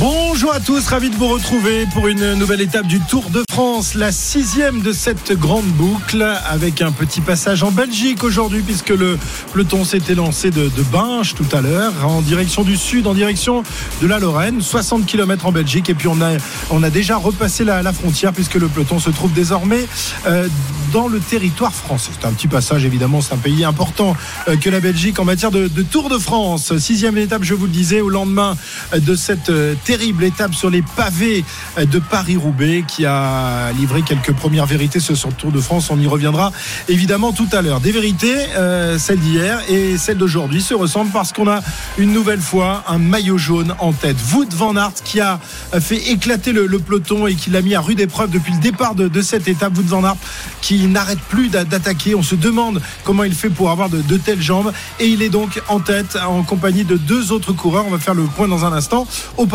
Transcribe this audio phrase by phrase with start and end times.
[0.00, 3.94] Bonjour à tous, ravi de vous retrouver pour une nouvelle étape du Tour de France,
[3.94, 9.18] la sixième de cette grande boucle, avec un petit passage en Belgique aujourd'hui, puisque le
[9.52, 13.64] peloton s'était lancé de, de Binche tout à l'heure, en direction du sud, en direction
[14.00, 16.36] de la Lorraine, 60 km en Belgique, et puis on a,
[16.70, 19.86] on a déjà repassé la, la frontière, puisque le peloton se trouve désormais
[20.26, 20.48] euh,
[20.92, 22.10] dans le territoire français.
[22.18, 24.16] C'est un petit passage, évidemment, c'est un pays important
[24.46, 26.76] euh, que la Belgique en matière de, Tour de France.
[26.78, 28.56] Sixième étape, je vous le disais, au lendemain
[28.94, 31.44] de cette euh, terrible étape sur les pavés
[31.78, 35.90] de Paris-Roubaix qui a livré quelques premières vérités sur le Tour de France.
[35.90, 36.52] On y reviendra
[36.88, 37.80] évidemment tout à l'heure.
[37.80, 41.60] Des vérités, euh, celle d'hier et celle d'aujourd'hui se ressemblent parce qu'on a
[41.98, 44.16] une nouvelle fois un maillot jaune en tête.
[44.32, 45.40] Wout van Aert qui a
[45.80, 49.22] fait éclater le, peloton et qui l'a mis à rude épreuve depuis le départ de,
[49.22, 49.76] cette étape.
[49.76, 50.16] Wout van Aert
[50.60, 52.14] qui n'arrête plus d'attaquer.
[52.14, 55.28] On se demande comment il fait pour avoir de, de telles jambes et il est
[55.28, 57.84] donc en tête en compagnie de deux autres coureurs.
[57.86, 59.06] On va faire le point dans un instant.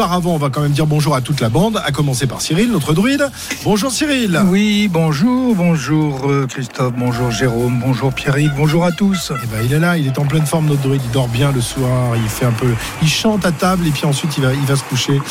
[0.04, 2.70] Auparavant, on va quand même dire bonjour à toute la bande, à commencer par Cyril,
[2.74, 3.32] notre druide.
[3.64, 4.38] Bonjour Cyril.
[4.50, 9.32] Oui, bonjour, bonjour euh, Christophe, bonjour Jérôme, bonjour Pierrick, bonjour à tous.
[9.42, 11.54] Eh ben, il est là, il est en pleine forme notre druide, il dort bien
[11.54, 12.68] le soir, il fait un peu,
[13.02, 15.22] il chante à table et puis ensuite il va, il va se coucher.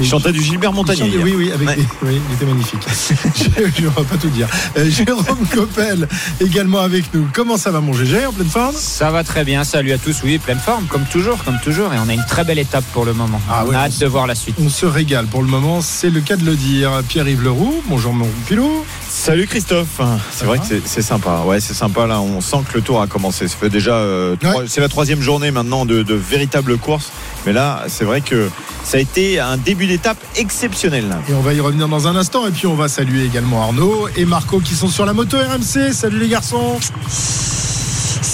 [0.00, 1.10] Il chantait du Gilbert Montagnier.
[1.12, 1.76] Chantait- oui, oui, avec Ouais.
[1.76, 2.80] des- oui, il était magnifique.
[3.36, 4.48] je ne vais pas tout dire.
[4.78, 6.08] Euh, Jérôme Coppel
[6.40, 7.28] également avec nous.
[7.34, 8.74] Comment ça va mon GG en pleine forme?
[8.78, 11.98] Ça va très bien, salut à tous, oui, pleine forme, comme toujours, comme toujours, et
[12.02, 13.42] on a une très belle étape pour le moment.
[13.50, 14.56] Ah on ouais, a hâte de voir la suite.
[14.60, 16.90] On se régale pour le moment, c'est le cas de le dire.
[17.08, 18.84] Pierre-Yves Leroux, bonjour mon pilot.
[19.08, 20.00] Salut Christophe.
[20.32, 21.42] C'est vrai que c'est- sympa.
[21.46, 22.20] Ouais, c'est sympa là.
[22.20, 23.46] On sent que le tour a commencé.
[23.48, 24.64] Ça fait déjà, euh, Ouais.
[24.68, 27.10] c'est la troisième journée maintenant de, de véritable course.
[27.46, 28.48] Mais là, c'est vrai que
[28.84, 31.08] ça a été un début d'étape exceptionnel.
[31.08, 31.18] là.
[31.28, 32.46] Et on va y revenir dans un instant.
[32.46, 35.92] Et puis on va saluer également Arnaud et Marco qui sont sur la moto RMC.
[35.92, 36.78] Salut les garçons.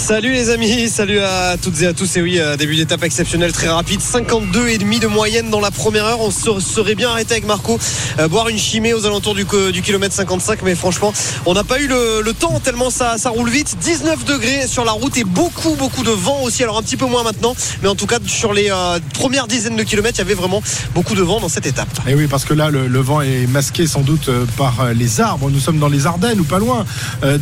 [0.08, 2.16] Salut les amis, salut à toutes et à tous.
[2.16, 4.00] Et oui, euh, début d'étape exceptionnel, très rapide.
[4.00, 6.22] 52 et demi de moyenne dans la première heure.
[6.22, 7.78] On se serait bien arrêté avec Marco,
[8.18, 9.44] euh, boire une chimée aux alentours du,
[9.82, 10.62] kilomètre 55.
[10.62, 11.12] Mais franchement,
[11.44, 13.76] on n'a pas eu le, temps tellement ça, roule vite.
[13.82, 16.62] 19 degrés sur la route et beaucoup, beaucoup de vent aussi.
[16.62, 17.54] Alors un petit peu moins maintenant.
[17.82, 20.62] Mais en tout cas, sur les euh, premières dizaines de kilomètres, il y avait vraiment
[20.94, 21.90] beaucoup de vent dans cette étape.
[22.08, 25.50] Et oui, parce que là, le, vent est masqué sans doute par les arbres.
[25.50, 26.86] Nous sommes dans les Ardennes ou pas loin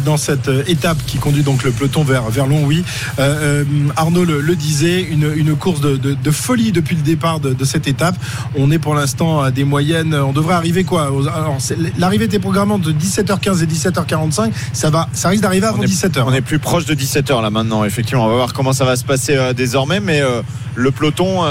[0.05, 2.84] dans cette étape qui conduit donc le peloton vers, vers Longwy.
[3.19, 3.65] Euh, euh,
[3.97, 7.53] Arnaud le, le disait, une, une course de, de- de folie depuis le départ de,
[7.53, 8.17] de cette étape.
[8.56, 10.15] On est pour l'instant à des moyennes.
[10.15, 11.11] On devrait arriver quoi
[11.99, 14.50] L'arrivée était programmée entre 17h15 et 17h45.
[14.72, 16.22] Ça, va, ça risque d'arriver avant On est, 17h.
[16.27, 17.84] on est plus proche de 17h là maintenant.
[17.84, 20.00] Effectivement, on va voir comment ça va se passer euh, désormais.
[20.00, 20.43] Mais euh,
[20.75, 21.43] le peloton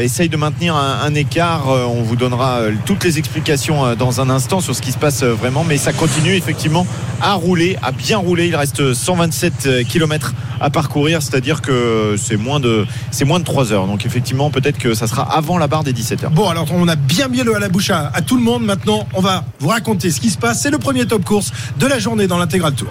[0.00, 1.68] essaye de maintenir un, un écart.
[1.68, 5.62] On vous donnera toutes les explications dans un instant sur ce qui se passe vraiment.
[5.62, 6.84] Mais ça continue effectivement
[7.22, 8.48] à rouler, à bien rouler.
[8.48, 13.72] Il reste 127 km à parcourir, c'est-à-dire que c'est moins de c'est moins de 3
[13.72, 13.86] heures.
[13.86, 16.30] Donc effectivement, peut-être que ça sera avant la barre des 17h.
[16.30, 18.64] Bon, alors on a bien mis le à la bouche à tout le monde.
[18.64, 20.60] Maintenant, on va vous raconter ce qui se passe.
[20.62, 22.90] C'est le premier top course de la journée dans l'intégral tour.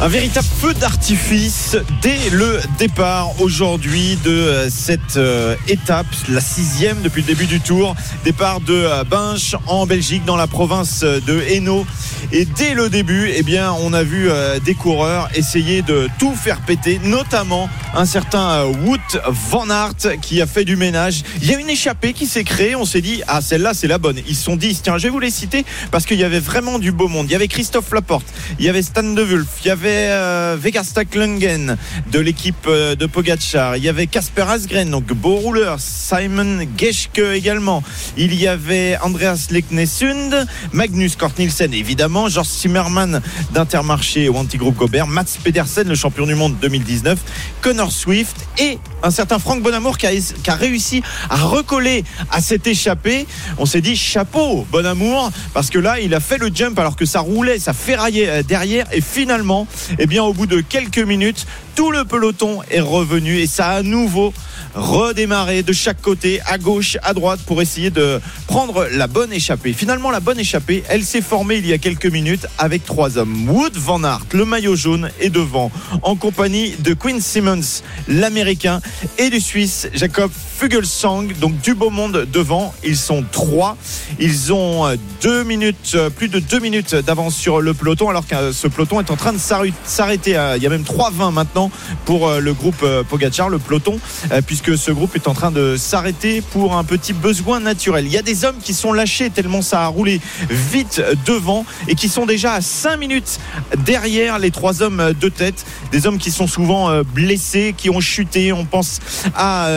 [0.00, 7.02] Un véritable feu d'artifice dès le départ aujourd'hui de euh, cette euh, étape, la sixième
[7.02, 7.96] depuis le début du tour.
[8.24, 11.84] Départ de euh, Binche en Belgique, dans la province de Hainaut.
[12.30, 14.28] Et dès le début, eh bien, on a vu
[14.64, 20.46] des coureurs essayer de tout faire péter, notamment un certain Wout van Aert qui a
[20.46, 21.22] fait du ménage.
[21.40, 22.76] Il y a une échappée qui s'est créée.
[22.76, 24.18] On s'est dit, ah, celle-là, c'est la bonne.
[24.28, 26.92] Ils sont dit, tiens, je vais vous les citer parce qu'il y avait vraiment du
[26.92, 27.26] beau monde.
[27.28, 28.26] Il y avait Christophe Laporte,
[28.58, 31.76] il y avait Stan De Wulf, il y avait euh, Vegastak Lungen
[32.10, 37.18] de l'équipe euh, de Pogacar, il y avait Casper Asgren, donc beau rouleur, Simon Geschke
[37.18, 37.82] également.
[38.16, 43.20] Il y avait Andreas Leknesund, Magnus Kort Nielsen évidemment, George Zimmermann
[43.52, 47.18] d'Intermarché ou Antigroupe Gobert, Mats Pedersen, le champion du monde 2019,
[47.60, 52.40] Connor Swift et un certain Franck Bonamour qui a, qui a réussi à recoller à
[52.40, 53.26] cette échappée.
[53.58, 57.06] On s'est dit chapeau Bonamour parce que là il a fait le jump alors que
[57.06, 59.66] ça roulait, ça ferraillait euh, derrière et finalement,
[59.98, 61.46] eh bien au bout de quelques minutes,
[61.78, 64.34] tout le peloton est revenu et ça a à nouveau
[64.74, 69.72] redémarré de chaque côté, à gauche, à droite, pour essayer de prendre la bonne échappée.
[69.72, 73.48] Finalement, la bonne échappée, elle s'est formée il y a quelques minutes avec trois hommes.
[73.48, 75.70] Wood Van Aert, le maillot jaune, est devant,
[76.02, 78.80] en compagnie de Quinn Simmons, l'américain,
[79.16, 82.74] et du Suisse, Jacob Fugelsang, donc du beau monde devant.
[82.84, 83.76] Ils sont trois.
[84.18, 88.26] Ils ont euh, deux minutes, euh, plus de deux minutes d'avance sur le peloton, alors
[88.26, 90.32] que euh, ce peloton est en train de s'arr- s'arrêter.
[90.56, 91.67] Il y a même 3,20 maintenant
[92.04, 93.98] pour euh, le groupe euh, Pogachar, le peloton,
[94.32, 98.06] euh, puisque ce groupe est en train de s'arrêter pour un petit besoin naturel.
[98.06, 100.20] Il y a des hommes qui sont lâchés tellement ça a roulé
[100.50, 103.38] vite devant et qui sont déjà à 5 minutes
[103.84, 105.64] derrière les trois hommes de tête.
[105.92, 108.52] Des hommes qui sont souvent blessés, qui ont chuté.
[108.52, 109.00] On pense
[109.34, 109.68] à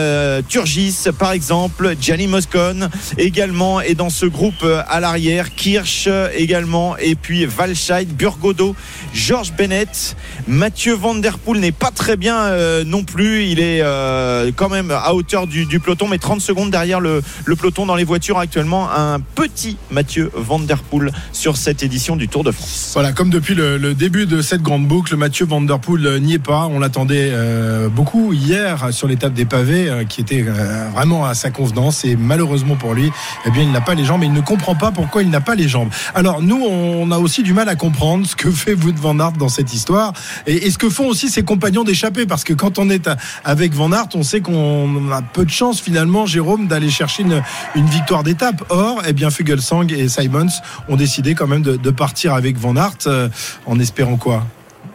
[0.48, 3.80] Turgis, par exemple, Gianni Moscon également.
[3.80, 6.96] Et dans ce groupe à l'arrière, Kirsch également.
[6.98, 8.74] Et puis Valscheid, Burgodo,
[9.14, 10.16] George Bennett.
[10.46, 13.46] Mathieu Van Der Poel n'est pas très bien euh, non plus.
[13.46, 17.56] Il est euh, quand même à hauteur du, peloton, mais 30 secondes derrière le, le
[17.56, 18.88] peloton dans les voitures actuellement.
[18.88, 22.92] Un petit Mathieu Van Poel sur cette édition du Tour de France.
[22.94, 26.68] Voilà, comme depuis le, début de cette grande boucle, Mathieu Van Poel n'y est pas.
[26.70, 30.42] On l'attendait euh, beaucoup hier sur l'étape des pavés, qui était
[30.94, 32.04] vraiment à sa convenance.
[32.04, 33.10] Et malheureusement pour lui,
[33.44, 35.40] eh bien, il n'a pas les jambes et il ne comprend pas pourquoi il n'a
[35.40, 35.90] pas les jambes.
[36.14, 39.32] Alors nous, on a aussi du mal à comprendre ce que fait Wout Van Aert
[39.32, 40.12] dans cette histoire
[40.46, 42.26] et, et ce que font aussi ses compagnons d'échappée.
[42.26, 43.08] Parce que quand on est
[43.44, 47.42] avec Van Aert, on sait qu'on a peu de chance finalement, Jérôme, d'aller chercher une,
[47.74, 48.62] une victoire d'étape.
[48.68, 50.46] Or, eh bien, Fugelsang et Simons
[50.88, 53.28] ont décidé quand même de, de partir avec Van Aert euh,
[53.66, 54.44] en espérant quoi?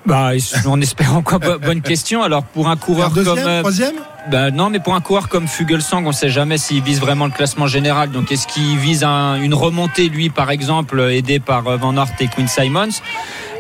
[0.06, 0.32] Bah,
[0.68, 1.40] en espérant quoi?
[1.40, 2.22] Bo- Bonne question.
[2.24, 3.96] Alors pour un coureur deuxième, comme euh, troisième?
[4.32, 7.26] Bah, non, mais pour un coureur comme Fugelsang, on ne sait jamais s'il vise vraiment
[7.26, 8.12] le classement général.
[8.12, 12.08] Donc est-ce qu'il vise un- une remontée lui, par exemple, aidé par euh, Van Aert
[12.20, 12.90] et Quinn Simons?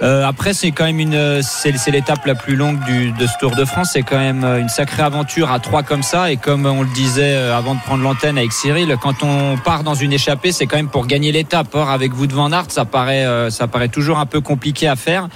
[0.03, 3.55] Euh, Après, c'est quand même une, c'est l'étape la plus longue du, de ce Tour
[3.55, 3.91] de France.
[3.93, 6.31] C'est quand même euh, une sacrée aventure à trois comme ça.
[6.31, 9.83] Et comme on le disait euh, avant de prendre l'antenne avec Cyril, quand on part
[9.83, 11.73] dans une échappée, c'est quand même pour gagner l'étape.
[11.73, 14.95] Or, avec Wout Van Aert, ça paraît, euh, ça paraît toujours un peu compliqué à
[14.95, 15.27] faire.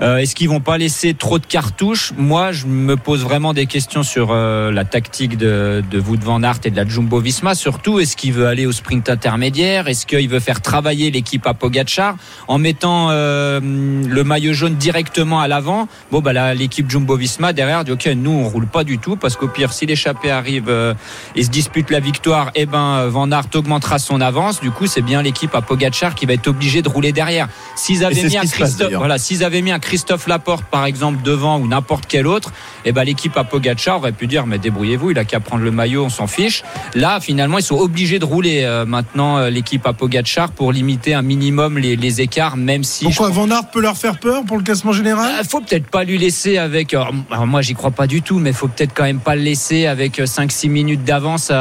[0.00, 2.12] Euh, Est-ce qu'ils vont pas laisser trop de cartouches?
[2.16, 6.42] Moi, je me pose vraiment des questions sur euh, la tactique de, de Wout van
[6.42, 7.54] Aert et de la Jumbo Visma.
[7.54, 9.88] Surtout, est-ce qu'il veut aller au sprint intermédiaire?
[9.88, 12.16] Est-ce qu'il veut faire travailler l'équipe à Pogacar?
[12.46, 13.60] En mettant euh,
[14.06, 18.06] le maillot jaune directement à l'avant Bon, bah là, l'équipe Jumbo Visma derrière dit OK,
[18.16, 20.94] nous on roule pas du tout parce qu'au pire, si l'échappée arrive euh,
[21.34, 24.60] et se dispute la victoire, eh ben Van Aert augmentera son avance.
[24.60, 27.48] Du coup, c'est bien l'équipe à Pogacar qui va être obligée de rouler derrière.
[27.76, 31.22] S'ils avaient mis un passe, Christophe, voilà, s'ils avaient mis un Christophe Laporte par exemple
[31.22, 32.52] devant ou n'importe quel autre,
[32.84, 35.70] eh ben l'équipe à Pogacar aurait pu dire mais débrouillez-vous, il a qu'à prendre le
[35.70, 36.62] maillot, on s'en fiche.
[36.94, 41.14] Là, finalement, ils sont obligés de rouler euh, maintenant euh, l'équipe à Pogacar pour limiter
[41.14, 44.58] un minimum les, les écarts, même si Pourquoi Van Aert peut leur faire peur pour
[44.58, 46.92] le classement général il faut peut-être pas lui laisser avec.
[46.92, 47.12] Alors,
[47.46, 50.18] moi, j'y crois pas du tout, mais faut peut-être quand même pas le laisser avec
[50.18, 51.56] 5-6 minutes d'avance à,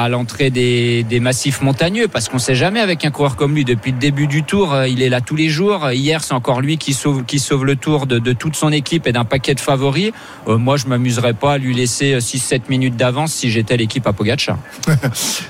[0.00, 3.54] à- à l'entrée des, des massifs montagneux, parce qu'on sait jamais avec un coureur comme
[3.54, 3.64] lui.
[3.64, 5.90] Depuis le début du tour, euh, il est là tous les jours.
[5.92, 9.06] Hier, c'est encore lui qui sauve, qui sauve le tour de, de toute son équipe
[9.06, 10.10] et d'un paquet de favoris.
[10.48, 14.12] Euh, moi, je m'amuserais pas à lui laisser 6-7 minutes d'avance si j'étais l'équipe à
[14.12, 14.58] Pogacar.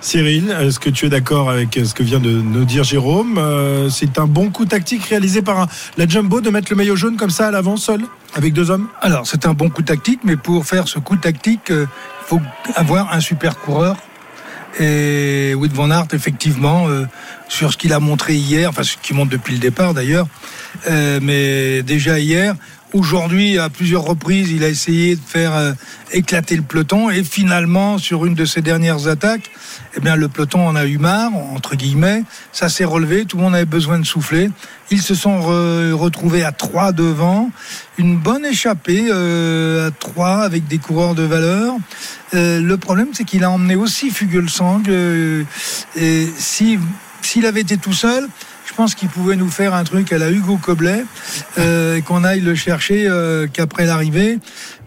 [0.00, 3.36] Cyril, est-ce que tu es d'accord avec ce que vient de nous dire Jérôme?
[3.38, 6.96] Euh, C'est un bon coup tactique réalisé par un- la Jumbo de mettre le maillot
[6.96, 8.00] jaune comme ça à l'avant seul
[8.34, 11.70] avec deux hommes Alors, c'est un bon coup tactique, mais pour faire ce coup tactique,
[11.70, 11.86] euh,
[12.22, 12.40] il faut
[12.74, 13.96] avoir un super coureur.
[14.78, 17.06] Et Wout van Aert, effectivement, euh,
[17.48, 20.26] sur ce qu'il a montré hier, enfin ce qu'il montre depuis le départ d'ailleurs,
[20.88, 22.54] euh, mais déjà hier,
[22.92, 25.72] aujourd'hui, à plusieurs reprises, il a essayé de faire euh,
[26.12, 29.50] éclater le peloton et finalement, sur une de ses dernières attaques,
[29.96, 33.42] eh bien, le peloton en a eu marre, entre guillemets, ça s'est relevé, tout le
[33.42, 34.50] monde avait besoin de souffler.
[34.90, 37.50] Ils se sont re- retrouvés à trois devant,
[37.98, 41.74] une bonne échappée euh, à trois avec des coureurs de valeur.
[42.34, 44.82] Euh, le problème, c'est qu'il a emmené aussi Fugelsang.
[45.96, 46.78] Et si
[47.20, 48.28] s'il avait été tout seul,
[48.68, 51.04] je pense qu'il pouvait nous faire un truc à la Hugo Coblet,
[51.56, 54.38] euh, qu'on aille le chercher euh, qu'après l'arrivée.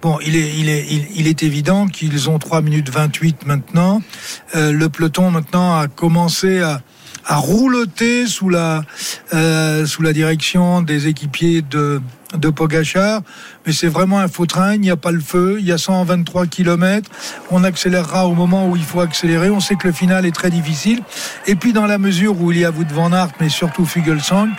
[0.01, 4.01] Bon, il est, il est, il, est évident qu'ils ont 3 minutes 28 maintenant.
[4.55, 6.81] Euh, le peloton maintenant a commencé à,
[7.27, 8.83] rouloter sous la,
[9.85, 12.01] sous la direction des équipiers de,
[12.37, 13.21] de Pogachar.
[13.65, 15.77] Mais c'est vraiment un faux train, il n'y a pas le feu, il y a
[15.77, 17.09] 123 km.
[17.49, 19.49] On accélérera au moment où il faut accélérer.
[19.49, 21.01] On sait que le final est très difficile.
[21.47, 24.49] Et puis dans la mesure où il y a Wout van Aert, mais surtout Fugelsang,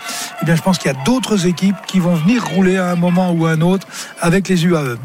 [0.41, 2.97] eh bien je pense qu'il y a d'autres équipes qui vont venir rouler à un
[2.97, 3.87] moment ou à un autre
[4.21, 4.99] avec les UAE.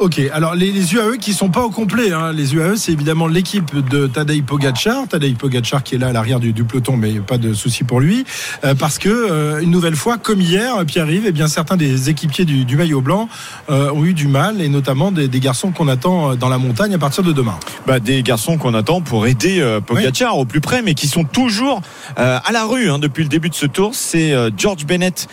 [0.00, 2.12] Ok, alors les, les UAE qui sont pas au complet.
[2.12, 2.32] hein.
[2.32, 5.08] Les UAE, c'est évidemment l'équipe de Tadej Pogacar.
[5.08, 7.98] Tadej Pogacar qui est là à l'arrière du, du peloton, mais pas de souci pour
[7.98, 8.24] lui.
[8.64, 12.44] Euh, parce que, euh, une nouvelle fois, comme hier, Pierre-Yves, eh bien, certains des équipiers
[12.44, 13.28] du, du maillot blanc
[13.70, 16.58] euh, ont eu du mal, et notamment des, des garçons qu'on attend euh, dans la
[16.58, 17.58] montagne à partir de demain.
[17.88, 21.24] Bah, des garçons qu'on attend pour aider euh, Pogacar au plus près, mais qui sont
[21.24, 21.82] toujours
[22.20, 23.90] euh, à la rue hein, depuis le début de ce tour.
[23.94, 25.26] C'est euh, George Bennett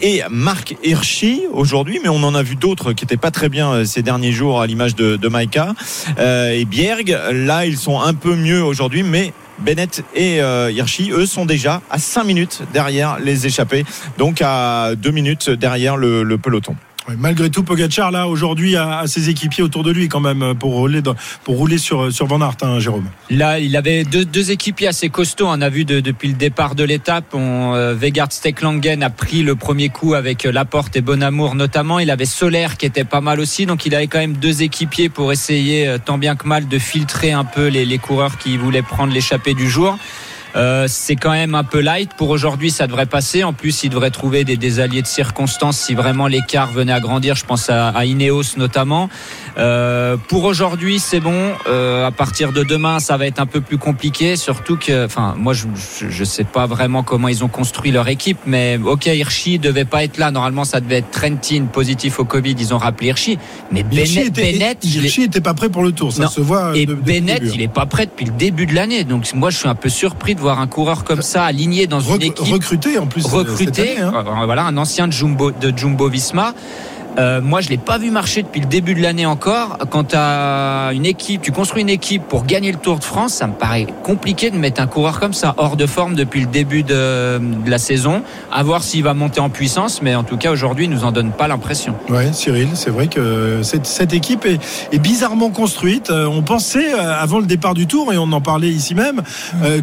[0.00, 3.84] et Marc Hirschi aujourd'hui, mais on en a vu d'autres qui n'étaient pas très bien
[3.84, 5.74] ces derniers jours, à l'image de, Maïka
[6.18, 7.16] euh, et Bierg.
[7.32, 11.82] Là, ils sont un peu mieux aujourd'hui, mais Bennett et euh, Hirschi, eux, sont déjà
[11.90, 13.84] à 5 minutes derrière les échappés,
[14.18, 16.76] donc à 2 minutes derrière le peloton.
[17.18, 20.72] Malgré tout, Pogacar là aujourd'hui a, a, ses équipiers autour de lui quand même pour
[20.72, 23.06] rouler dans, pour rouler sur sur Van Aert, hein, Jérôme.
[23.30, 25.48] Là, il avait deux, équipiers assez costauds.
[25.48, 29.42] On a vu de, depuis le départ de l'étape, on euh, Vegard Stecklangen a pris
[29.42, 31.98] le premier coup avec euh, Laporte et Bonamour notamment.
[31.98, 35.08] Il avait Solaire qui était pas mal aussi, donc il avait quand même deux équipiers
[35.08, 38.82] pour essayer euh, tant bien que mal de filtrer un peu les coureurs qui voulaient
[38.82, 39.98] prendre l'échappée du jour.
[40.54, 42.10] Euh, c'est quand même un peu light.
[42.16, 43.42] Pour aujourd'hui, ça devrait passer.
[43.44, 47.00] En plus, il devrait trouver des, des alliés de circonstance si vraiment l'écart venait à
[47.00, 47.34] grandir.
[47.36, 49.08] Je pense à, à Ineos notamment.
[49.58, 51.52] Euh, pour aujourd'hui, c'est bon.
[51.68, 54.36] Euh, à partir de demain, ça va être un peu plus compliqué.
[54.36, 55.66] Surtout que, enfin, moi, je,
[56.08, 60.04] je, sais pas vraiment comment ils ont construit leur équipe, mais ok, Hirschi devait pas
[60.04, 60.30] être là.
[60.30, 62.54] Normalement, ça devait être Trentin positif au Covid.
[62.58, 63.38] Ils ont rappelé Hirschi,
[63.70, 66.28] mais Hirschi Bennett, était, Bennett, Hirschi était pas prêt pour le tour, ça Non.
[66.28, 66.76] se voit.
[66.76, 67.50] et de- depuis le Bennett, hein.
[67.54, 69.04] il est pas prêt depuis le début de l'année.
[69.04, 72.00] Donc moi, je suis un peu surpris de voir un coureur comme ça aligné dans
[72.00, 73.22] une équipe recruté en plus.
[73.22, 73.92] cette recruté.
[73.92, 74.12] année, hein.
[74.14, 76.52] Euh, Voilà, un ancien de Jumbo, de Jumbo Visma.
[77.18, 79.78] Euh, moi, je l'ai pas vu marcher depuis le début de l'année encore.
[79.90, 83.46] Quand tu une équipe, tu construis une équipe pour gagner le Tour de France, ça
[83.46, 86.82] me paraît compliqué de mettre un coureur comme ça hors de forme depuis le début
[86.82, 88.22] de, la saison.
[88.50, 91.12] À voir s'il va monter en puissance, mais en tout cas aujourd'hui, il nous en
[91.12, 91.94] donne pas l'impression.
[92.08, 96.10] Ouais, Cyril, c'est vrai que cette, équipe est, bizarrement construite.
[96.10, 99.22] Euh, On pensait euh, avant le départ du tour, et on en parlait ici même,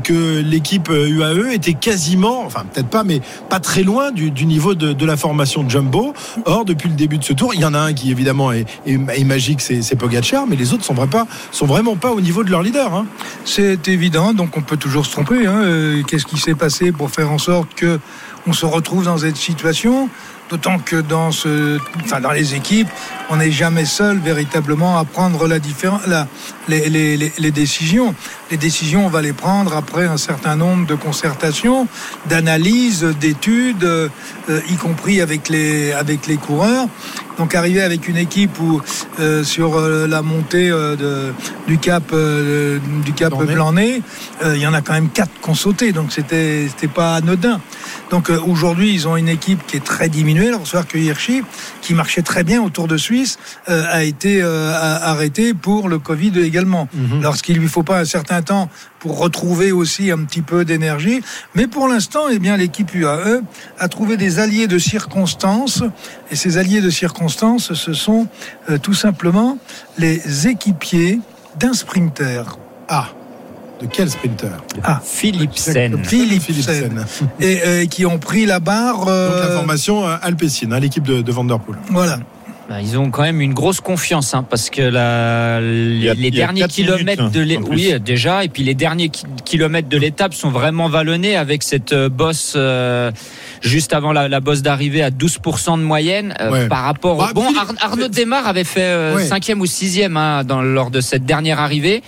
[0.04, 4.76] que l'équipe UAE était quasiment, enfin peut-être pas, mais pas très loin du, du niveau
[4.76, 6.14] de, de la formation de Jumbo.
[6.46, 8.66] Or, depuis le début de ce tour, il y en a un qui évidemment est,
[9.24, 10.96] magique, c'est Pogacar, mais les autres sont,
[11.52, 12.94] sont vraiment pas au niveau de leur leader.
[12.94, 13.06] hein.
[13.46, 15.46] C'est évident, donc on peut toujours se tromper.
[15.46, 15.62] hein.
[15.64, 18.00] Euh, Qu'est-ce qui s'est passé pour faire en sorte que
[18.48, 20.10] on se retrouve dans cette situation?
[20.50, 21.30] D'autant que dans
[22.34, 22.88] les équipes,
[23.30, 25.60] on n'est jamais seul véritablement à prendre la
[26.08, 26.28] la,
[26.68, 28.16] les, les, les, les décisions.
[28.52, 31.88] Les décisions, on va les prendre après un certain nombre de concertations,
[32.28, 34.10] d'analyses, d'études, euh,
[34.70, 36.88] y compris avec les, avec les coureurs.
[37.38, 38.82] Donc arriver avec une équipe où
[39.20, 41.34] euh, sur euh, la montée euh, de,
[41.68, 42.04] du cap
[43.06, 44.02] du cap Blanc-Nez.
[44.44, 47.62] Il y en a quand même quatre qui ont sauté, donc c'était c'était pas anodin.
[48.10, 50.48] Donc aujourd'hui ils ont une équipe qui est très diminuée.
[50.48, 51.44] Alors savoir que Hirschi,
[51.82, 53.19] qui marchait très bien autour de Suisse,
[53.70, 56.88] euh, a été euh, a- arrêté pour le Covid également.
[56.94, 57.22] Mhm.
[57.22, 61.22] Lorsqu'il lui faut pas un certain temps pour retrouver aussi un petit peu d'énergie,
[61.56, 63.42] mais pour l'instant, eh bien l'équipe UAE
[63.80, 65.84] a trouvé des alliés de circonstances
[66.32, 68.28] et ces alliés de circonstances, ce sont
[68.70, 69.58] euh, tout simplement
[69.98, 71.20] les équipiers
[71.60, 72.44] d'un sprinter.
[72.90, 73.08] Ah,
[73.82, 74.52] de quel sprinter
[74.84, 76.04] Ah, Philipsen.
[76.04, 77.06] Philipsen.
[77.40, 79.08] Et euh, qui ont pris la barre.
[79.08, 81.78] euh, Donc la formation alpécine, hein, l'équipe de, de Vanderpool.
[81.90, 82.20] voilà.
[82.70, 86.68] Bah, ils ont quand même une grosse confiance hein, parce que la, les, a- derniers
[86.68, 90.52] kilomètres minutes, de l'é- oui déjà et puis les derniers ki- kilomètres de l'étape sont
[90.52, 93.12] vraiment vallonnés avec cette euh, bosse euh,
[93.62, 96.68] juste avant la, la bosse d'arrivée à 12% de moyenne euh, Ouais.
[96.68, 99.26] par rapport au Bah, bon Ar- Arnaud Desmar avait fait euh, Ouais.
[99.26, 102.04] cinquième ou sixième hein, dans lors de cette dernière arrivée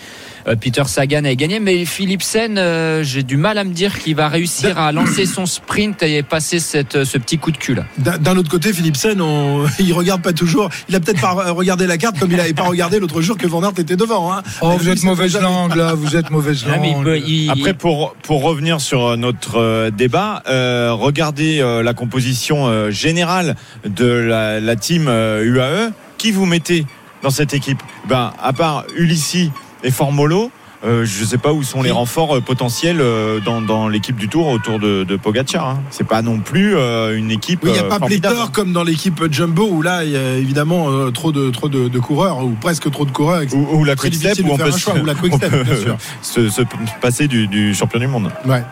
[0.59, 4.27] Peter Sagan avait gagné mais Philipsen euh, j'ai du mal à me dire qu'il va
[4.27, 7.75] réussir à lancer son sprint et passer cette, ce petit coup de cul.
[7.97, 10.69] D'un autre côté, Philipsen, on, il regarde pas toujours.
[10.89, 13.47] Il a peut-être pas regardé la carte comme il avait pas regardé l'autre jour que
[13.47, 14.33] Van Aert était devant.
[14.33, 14.41] Hein.
[14.61, 17.03] Oh, vous êtes mauvaise langue là, vous êtes mauvaise Ah, langue.
[17.03, 22.67] peut- il- Après, pour, pour revenir sur notre euh, débat, euh, regardez euh, la composition
[22.67, 23.55] euh, générale
[23.85, 25.91] de la, la team euh, UAE.
[26.17, 26.85] Qui vous mettez
[27.23, 27.81] dans cette équipe?
[28.07, 29.51] Ben, À part Ulissi
[29.83, 30.51] et Formolo,
[30.83, 34.15] euh, je ne sais pas où sont les renforts euh, potentiels euh, dans, dans l'équipe
[34.15, 35.67] du Tour autour de, de Pogacar.
[35.67, 35.79] Hein.
[35.91, 37.59] C'est pas non plus euh, une équipe.
[37.63, 40.35] Oui, il n'y a pas pléthore comme dans l'équipe Jumbo où là, il y a
[40.37, 43.43] évidemment euh, trop de trop de, de coureurs ou presque trop de coureurs.
[43.53, 45.63] Ou, ou la Quick-Step difficile où de on peut, choix, ou la Quick-Step, on peut,
[45.63, 45.97] bien sûr.
[46.21, 46.61] se- se
[47.01, 48.31] passer du, du champion du monde.
[48.45, 48.63] Ouais.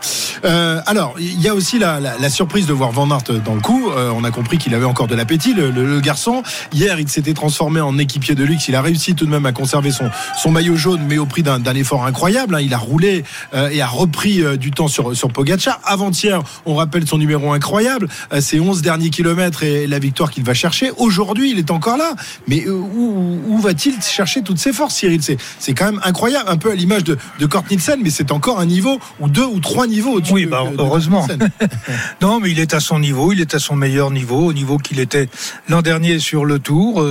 [0.85, 3.61] Alors, il y a aussi la, la- la surprise de voir Van Aert dans le
[3.61, 3.89] coup.
[4.15, 6.43] On a compris qu'il avait encore de l'appétit, le, le- le garçon.
[6.73, 8.67] Hier, il s'était transformé en équipier de luxe.
[8.67, 10.09] Il a réussi tout de même à conserver son,
[10.41, 11.73] son maillot jaune, mais au prix d'un d'un
[12.05, 12.55] incroyable.
[12.55, 12.61] hein.
[12.61, 15.79] Il a roulé euh, et a repris euh, du temps sur, sur Pogacar.
[15.83, 20.43] Avant-hier, on rappelle son numéro incroyable, euh, ses 11 derniers kilomètres et la victoire qu'il
[20.43, 20.91] va chercher.
[20.97, 22.13] Aujourd'hui, il est encore là.
[22.47, 25.21] Mais euh, où, où va-t-il chercher toutes ses forces, Cyril?
[25.59, 28.59] C'est quand même incroyable, un peu à l'image de, de Kort Nielsen, mais c'est encore
[28.59, 31.27] un niveau ou deux ou trois niveaux au-dessus Oui, de- bah, de- heureusement.
[32.21, 34.77] Non, mais il est à son niveau, il est à son meilleur niveau, au niveau
[34.77, 35.29] qu'il était
[35.67, 37.03] l'an dernier sur le Tour,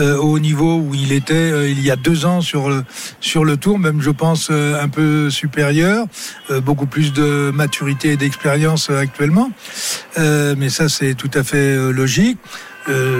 [0.00, 2.84] au niveau où il était il y a deux ans sur le
[3.20, 6.06] sur le Tour, même je pense euh, un peu supérieur,
[6.50, 9.50] euh, beaucoup plus de maturité et d'expérience euh, actuellement.
[10.18, 12.38] Mais ça, c'est tout à fait logique.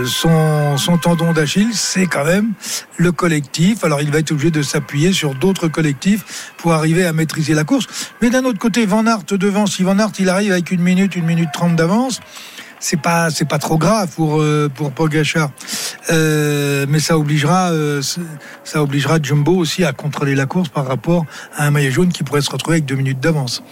[0.06, 2.52] Son, son tendon d'Achille, c'est quand même
[2.96, 3.84] le collectif.
[3.84, 7.64] Alors il va être obligé de s'appuyer sur d'autres collectifs pour arriver à maîtriser la
[7.64, 7.86] course.
[8.20, 11.14] Mais d'un autre côté, Van Aert devant, si Van Aert il arrive avec une minute,
[11.14, 12.20] une minute trente d'avance,
[12.80, 15.50] c'est pas c'est pas trop grave pour euh, pour Pogachar.
[16.10, 18.02] Euh, mais ça obligera euh,
[18.64, 22.22] ça obligera Jumbo aussi à contrôler la course par rapport à un maillot jaune qui
[22.22, 23.62] pourrait se retrouver avec deux minutes d'avance.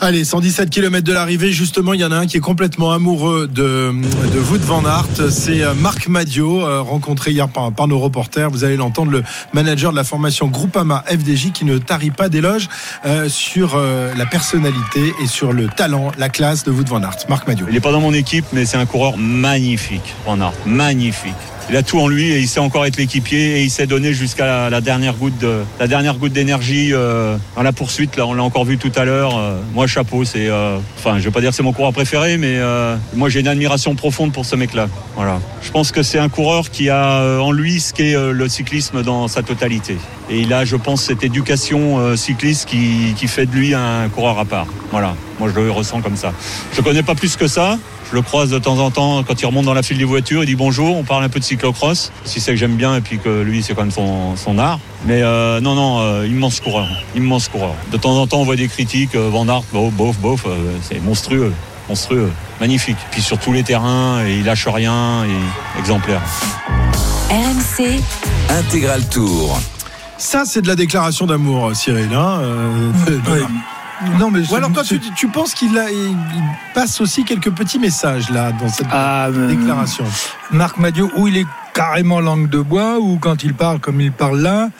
[0.00, 1.52] Allez, 117 km de l'arrivée.
[1.52, 5.30] Justement, il y en a un qui est complètement amoureux de, de van Aert.
[5.30, 8.50] C'est euh, Marc Madio, euh, rencontré hier par, nos reporters.
[8.50, 9.22] Vous allez l'entendre, le
[9.52, 12.68] manager de la formation Groupama FDJ qui ne tarit pas d'éloges
[13.06, 17.16] euh, sur la personnalité et sur le talent, la classe de Wout van Aert.
[17.28, 17.66] Marc Madio.
[17.68, 20.52] Il n'est pas dans mon équipe, mais c'est un coureur magnifique, Van Aert.
[20.66, 21.32] Magnifique
[21.70, 24.12] il a tout en lui et il sait encore être l'équipier et il sait donner
[24.12, 25.44] jusqu'à la, dernière goutte
[25.80, 28.16] la dernière goutte d'énergie euh, dans la poursuite.
[28.16, 29.38] Là on l'a encore vu tout à l'heure.
[29.38, 32.56] Euh, moi chapeau c'est euh, enfin je vais pas dire c'est mon coureur préféré mais
[32.56, 35.40] euh, moi j'ai une admiration profonde pour ce mec là voilà.
[35.62, 39.02] Je pense que c'est un coureur qui a euh, en lui ce qu'est le cyclisme
[39.02, 39.96] dans sa totalité.
[40.30, 44.38] Et il a je pense cette éducation cycliste qui, qui fait de lui un coureur
[44.38, 44.66] à part.
[44.90, 45.14] Voilà.
[45.38, 46.32] Moi je le ressens comme ça.
[46.72, 47.78] Je connais pas plus que ça
[48.14, 50.44] je le croise de temps en temps quand il remonte dans la file des voitures.
[50.44, 52.12] Il dit bonjour, on parle un peu de cyclocross.
[52.24, 54.78] Si c'est que j'aime bien et puis que lui, c'est quand même son, son art.
[55.04, 56.86] Mais euh, non, non, euh, immense coureur.
[57.16, 57.74] Immense coureur.
[57.90, 59.16] De temps en temps, on voit des critiques.
[59.16, 60.46] Euh, Van Aert, bof, bof, bof.
[60.82, 61.52] c'est monstrueux.
[61.88, 62.30] Monstrueux.
[62.60, 62.98] Magnifique.
[63.10, 65.24] Puis sur tous les terrains, et il lâche rien.
[65.24, 66.22] Et exemplaire.
[67.30, 68.00] RMC.
[68.48, 69.58] Intégral Tour.
[70.18, 72.14] Ça, c'est de la déclaration d'amour, Cyril.
[72.14, 72.42] Hein.
[74.18, 76.16] Non, mais Ou alors toi, tu, tu penses qu'il a, il
[76.74, 80.04] passe aussi quelques petits messages là dans cette ah, déclaration.
[80.50, 84.12] Marc Madiot, où il est carrément langue de bois, ou quand il parle comme il
[84.12, 84.70] parle là,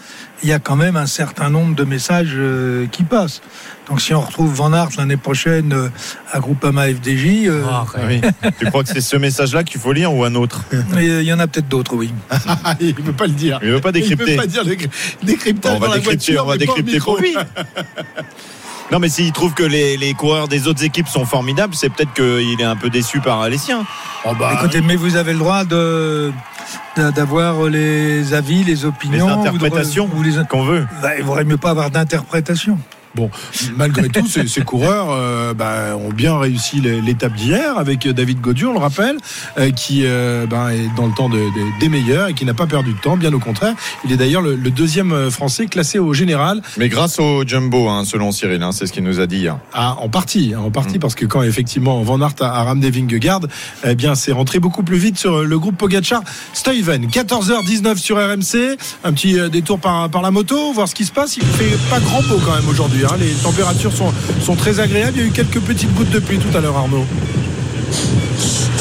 [0.43, 3.41] il y a quand même un certain nombre de messages euh, qui passent.
[3.89, 5.89] Donc si on retrouve Van Aert l'année prochaine euh,
[6.33, 7.47] à Groupama FDJ...
[7.47, 7.65] Euh...
[7.67, 8.21] Oh, oui.
[8.59, 10.63] tu crois que c'est ce message-là qu'il faut lire ou un autre
[10.97, 12.13] Il y en a peut-être d'autres, oui.
[12.81, 13.59] il ne veut pas le dire.
[13.63, 14.25] Il ne veut pas décrypter.
[14.33, 14.65] Il ne veut pas dire
[15.23, 17.35] décryptage on va dans la décrypter, voiture, on va décrypter pour lui.
[18.93, 22.13] Non, mais s'il trouve que les, les, coureurs des autres équipes sont formidables, c'est peut-être
[22.13, 23.85] qu'il est un peu déçu par les siens.
[24.25, 26.33] Oh bah, Écoutez, mais vous avez le droit de
[26.97, 30.09] d'avoir les avis, les opinions, les interprétations
[30.49, 30.87] qu'on veut.
[31.03, 32.79] Bah, il vaudrait mieux pas avoir d'interprétation.
[33.15, 33.31] Bon,
[33.77, 38.67] malgré tout, ces, ces coureurs euh, bah, ont bien réussi l'étape d'hier avec David Gaudu,
[38.67, 39.19] on le rappelle,
[39.57, 42.55] euh, qui euh, bah, est dans le temps de, de, des meilleurs et qui n'a
[42.55, 43.75] pas perdu de temps, bien au contraire.
[44.05, 46.61] Il est d'ailleurs le, le, deuxième français classé au général.
[46.77, 49.59] Mais grâce au jumbo, hein, selon Cyril, hein, c'est ce qu'il nous a dit hier.
[49.73, 51.01] Ah, en partie, en partie, mmh.
[51.01, 53.43] parce que quand effectivement Van Aert a, a ramené Vingegaard,
[53.87, 56.23] eh bien, c'est rentré beaucoup plus vite sur le groupe Pogacar.
[56.53, 61.13] Stuyven, 14h19 sur RMC, un petit détour par, par la moto, voir ce qui se
[61.13, 61.37] passe.
[61.37, 63.04] Il fait pas grand pot quand même aujourd'hui.
[63.05, 63.17] Hein.
[63.19, 65.17] Les températures sont, sont très agréables.
[65.17, 67.07] Il y a eu quelques petites gouttes de pluie tout à l'heure, Arnaud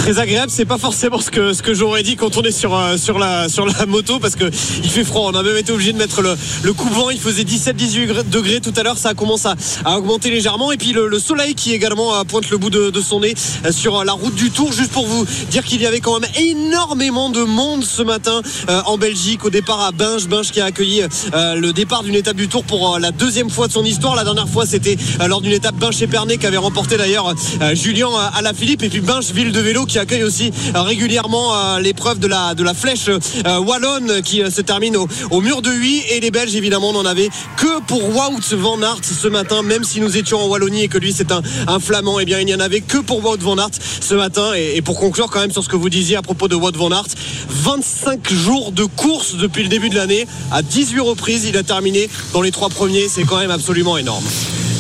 [0.04, 0.52] très agréable.
[0.52, 3.20] C'est pas forcément ce que, ce que j'aurais dit quand on est sur, euh, sur,
[3.20, 4.44] la, sur la moto parce que
[4.84, 5.32] il fait froid.
[5.34, 7.10] On a même été obligé de mettre le, le coupe-vent.
[7.10, 8.98] Il faisait 17-18 degrés tout à l'heure.
[8.98, 10.74] Ça commence à, à augmenter légèrement.
[10.74, 13.34] Et puis le, le, soleil qui également euh, pointe le bout de, de son nez
[13.64, 14.74] euh, sur la route du Tour.
[14.74, 18.42] Juste pour vous dire qu'il y avait quand même énormément de monde ce matin
[18.86, 20.28] en Belgique au départ à Binge.
[20.28, 23.72] Binge qui a accueilli le départ d'une étape du Tour pour la deuxième fois de
[23.72, 24.16] son histoire.
[24.18, 27.34] La dernière fois, c'était lors d'une étape Binge-Épernay qu'avait remporté d'ailleurs
[27.74, 28.84] Julien à la Philippe.
[28.84, 33.10] Et puis Binge, ville de vélo qui accueille aussi régulièrement l'épreuve de la, flèche
[33.46, 37.82] wallonne qui se termine au, mur de Huy et les Belges évidemment n'en avaient que
[37.82, 41.14] pour Wout van Aert ce matin même si nous étions en Wallonie et que lui
[41.14, 42.20] c'est un, un flamand.
[42.20, 44.54] Et eh bien il n'y en avait que pour Wout van Aert ce matin.
[44.56, 46.76] Et, et, pour conclure quand même sur ce que vous disiez à propos de Wout
[46.76, 47.08] van Aert
[47.50, 50.28] 25 jours de course depuis le début de l'année.
[50.52, 53.08] À 18 reprises il a terminé dans les trois premiers.
[53.08, 54.24] C'est quand même absolument énorme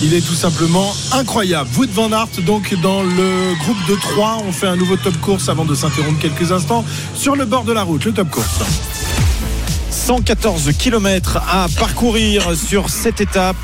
[0.01, 1.69] il est tout simplement incroyable.
[1.77, 5.49] Wout van Aert, donc dans le groupe de 3, on fait un nouveau top course
[5.49, 9.02] avant de s'interrompre quelques instants sur le bord de la route, le top course.
[10.05, 13.55] 114 km à parcourir sur cette étape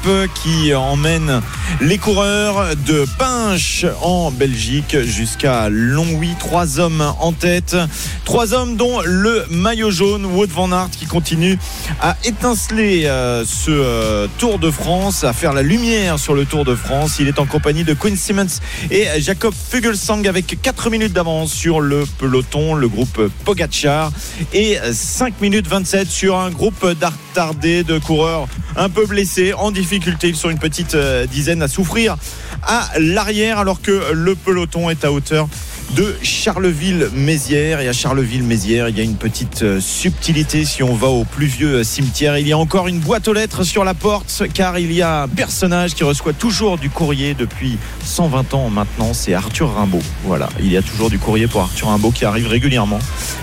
[0.41, 1.41] qui emmène
[1.81, 6.35] les coureurs de Pinche en Belgique jusqu'à Longwy.
[6.39, 7.75] Trois hommes en tête.
[8.23, 11.59] Trois hommes dont le maillot jaune, Wout van Aert, qui continue
[11.99, 16.63] à étinceler euh, ce euh, Tour de France, à faire la lumière sur le Tour
[16.63, 17.17] de France.
[17.19, 21.81] Il est en compagnie de Quinn Simmons et Jacob Fugelsang avec 4 minutes d'avance sur
[21.81, 24.11] le peloton, le groupe Pogachar
[24.53, 30.29] et 5 minutes 27 sur un groupe d'attardés, de coureurs un peu blessés, en difficulté.
[30.29, 30.95] Ils sont une petite
[31.31, 32.17] dizaine à souffrir
[32.63, 35.47] à l'arrière alors que le peloton est à hauteur
[35.95, 37.81] de Charleville-Mézières.
[37.81, 41.83] Et à Charleville-Mézières, il y a une petite subtilité si on va au plus vieux
[41.83, 42.37] cimetière.
[42.37, 45.23] Il y a encore une boîte aux lettres sur la porte car il y a
[45.23, 49.13] un personnage qui reçoit toujours du courrier depuis 120 ans maintenant.
[49.13, 50.03] C'est Arthur Rimbaud.
[50.25, 52.99] Voilà, il y a toujours du courrier pour Arthur Rimbaud qui arrive régulièrement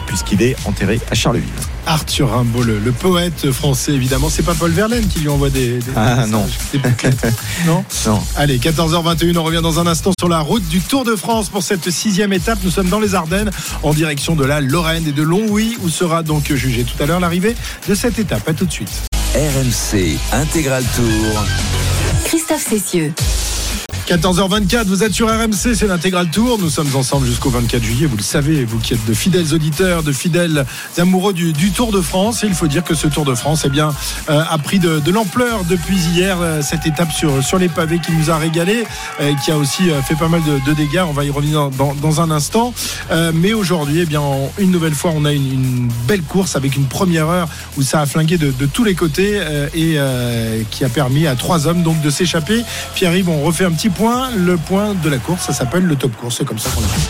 [0.07, 1.51] puisqu'il est enterré à Charleville.
[1.87, 4.29] Arthur Rimbaud, le, le poète français, évidemment.
[4.29, 5.79] C'est pas Paul Verlaine qui lui envoie des.
[5.79, 6.47] des Ah, messages, non.
[6.73, 7.27] des bouclettes.
[7.67, 7.85] non?
[8.07, 8.21] Non.
[8.37, 11.63] Allez, 14h21, on revient dans un instant sur la route du Tour de France pour
[11.63, 12.59] cette sixième étape.
[12.65, 13.51] Nous sommes dans les Ardennes,
[13.83, 17.21] en direction de la Lorraine et de Longwy, où sera donc jugé tout à l'heure
[17.21, 17.57] l'arrivée
[17.89, 18.49] de cette étape.
[18.49, 18.91] À tout de suite.
[19.35, 21.45] RMC Intégral Tour.
[22.25, 23.13] Christophe Cessieux.
[24.07, 26.61] 14h24, vous êtes sur RMC, c'est l'intégral tour.
[26.61, 30.05] Nous sommes ensemble jusqu'au 24 juillet, vous le savez, vous qui êtes de fidèles auditeurs,
[30.05, 30.65] de fidèles
[30.97, 32.45] amoureux du, Tour de France.
[32.45, 33.93] Et il faut dire que ce Tour de France eh bien,
[34.31, 38.13] euh, a pris de, l'ampleur depuis hier, euh, cette étape sur, sur les pavés qui
[38.13, 38.85] nous a régalé,
[39.21, 41.03] euh, qui a aussi euh, fait pas mal de, dégâts.
[41.09, 42.73] On va y revenir dans, dans un instant.
[43.35, 46.87] Mais aujourd'hui, eh bien, en- une nouvelle fois, on a une, belle course avec une
[46.87, 49.41] première heure où ça a flingué de, de tous les côtés
[49.75, 49.99] et
[50.71, 52.63] qui a permis à trois hommes donc de s'échapper.
[52.95, 54.31] Pierre-Yves, on refait un petit point.
[54.37, 56.37] Le point de la course, ça s'appelle le top course.
[56.39, 57.01] C'est comme ça qu'on l'appelle.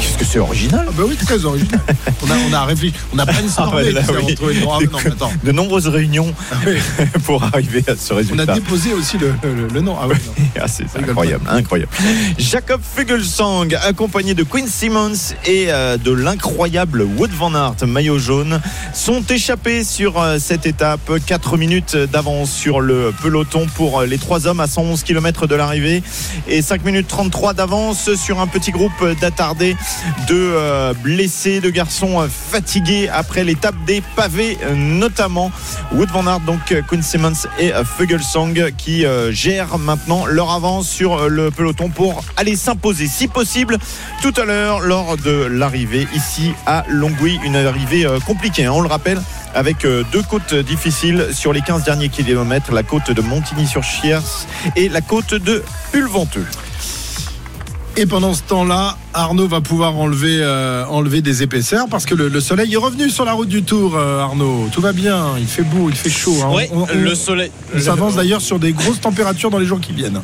[0.00, 0.86] Qu'est-ce que c'est original?
[0.88, 1.80] Ah bah oui, très original.
[2.22, 2.94] on, a, on a réfléchi.
[3.14, 3.92] On a brainstormé.
[3.96, 4.36] Ah oui.
[4.62, 4.98] nom.
[5.20, 5.24] Ah.
[5.44, 6.76] De nombreuses réunions Ah oui,
[7.24, 8.54] pour arriver à ce on a résultat.
[8.54, 9.96] déposé aussi le, le- le nom.
[10.00, 10.14] Ah oui.
[10.62, 11.90] Ah, c'est incroyable, incroyable.
[12.36, 15.12] Jacob Fugelsang, accompagné de Quinn Simmons
[15.46, 18.60] et euh, de l'incroyable Wood Van Aert, maillot jaune,
[18.92, 21.10] sont échappés sur euh, cette étape.
[21.24, 25.54] 4 minutes d'avance sur le peloton pour euh, les trois hommes à 111 km de
[25.54, 26.02] l'arrivée
[26.48, 29.76] et 5 minutes 33 d'avance sur un petit groupe d'attardés,
[30.28, 35.50] de euh, blessés, de garçons euh, fatigués après l'étape des pavés, notamment
[35.92, 41.28] Wood Van Aert, donc Quinn Simmons et Fugelsang qui euh, gèrent maintenant leur avance sur
[41.28, 43.78] le peloton pour aller s'imposer, si possible,
[44.22, 47.38] tout à l'heure lors de l'arrivée ici à Longwy.
[47.44, 49.20] Une arrivée compliquée, hein, on le rappelle,
[49.54, 54.18] avec deux côtes difficiles sur les 15 derniers kilomètres, la côte de Montigny-sur-Chiers
[54.76, 56.46] et la côte de Pulventeux.
[57.96, 62.28] Et pendant ce temps-là, Arnaud va pouvoir enlever, euh, enlever des épaisseurs parce que le,
[62.28, 64.68] le soleil est revenu sur la route du Tour, euh, Arnaud.
[64.72, 66.36] Tout va bien, il fait beau, il fait chaud.
[66.42, 66.50] hein.
[66.54, 67.50] Oui, On- on- le soleil.
[67.76, 70.22] on s'avance d'ailleurs sur des grosses températures dans les jours qui viennent.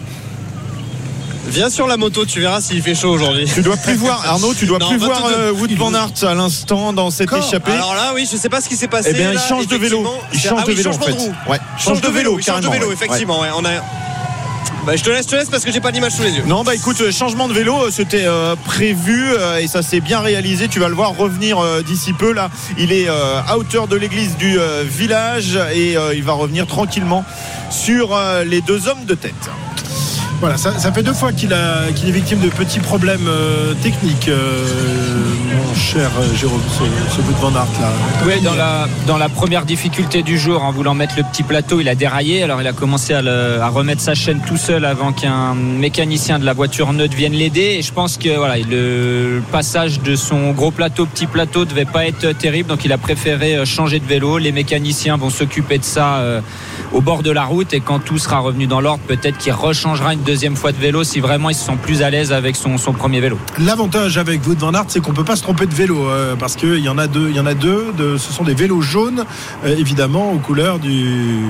[1.48, 3.46] Viens sur la moto, tu verras s'il fait chaud aujourd'hui.
[3.52, 6.12] Tu dois plus voir, Arnaud, tu dois Non, plus 22 voir euh, Wood Van Aert
[6.22, 7.72] à l'instant dans cette échappée.
[7.72, 9.10] Alors là, oui, je sais pas ce qui s'est passé.
[9.10, 10.04] Eh bien, il là, change de vélo.
[10.32, 11.12] Il change ah de oui, vélo en changement fait.
[11.12, 11.34] de roue.
[11.50, 12.94] Ouais, Change de vélo, il change de vélo, ouais.
[12.94, 13.40] effectivement.
[13.42, 13.70] ouais, on a.
[14.86, 16.44] Bah, je te laisse, je te laisse parce que j'ai pas d'image sous les yeux.
[16.46, 19.98] Non, bah écoute, euh, changement de vélo, euh, c'était euh, prévu euh, et ça s'est
[19.98, 20.68] bien réalisé.
[20.68, 22.32] Tu vas le voir revenir euh, d'ici peu.
[22.32, 27.24] Là, il est euh, à hauteur de l'église du village et il va revenir tranquillement
[27.70, 29.50] sur les deux hommes de tête.
[30.40, 34.66] Voilà, ça, fait deux fois qu'il est victime de petits problèmes euh, techniques, euh,
[35.54, 36.60] mon cher euh, Jérôme,
[37.10, 37.66] ce, bout de Van là.
[39.06, 42.42] Dans la, première difficulté du jour, en voulant mettre le petit plateau, il a déraillé.
[42.42, 46.52] Alors il a commencé à, remettre sa chaîne tout seul avant qu'un mécanicien de la
[46.52, 47.76] voiture neutre vienne l'aider.
[47.78, 52.32] Et je pense que le passage de son gros plateau, petit plateau, devait pas être
[52.32, 52.68] terrible.
[52.68, 54.38] Donc il a préféré changer de vélo.
[54.38, 56.22] Les mécaniciens vont s'occuper de ça
[56.92, 57.72] au bord de la route.
[57.72, 61.04] Et quand tout sera revenu dans l'ordre, peut-être qu'il rechangera une deuxième fois de vélo
[61.04, 63.38] si vraiment il se sent plus à l'aise avec son, premier vélo.
[63.60, 66.56] L'avantage avec Wout van Aert, c'est qu'on peut pas se tromper de vélo euh, parce
[66.56, 67.28] qu'il y en a deux.
[67.30, 67.92] Il y en a deux.
[67.96, 69.24] De, ce sont des vélos jaunes,
[69.64, 71.44] euh, évidemment, aux couleurs du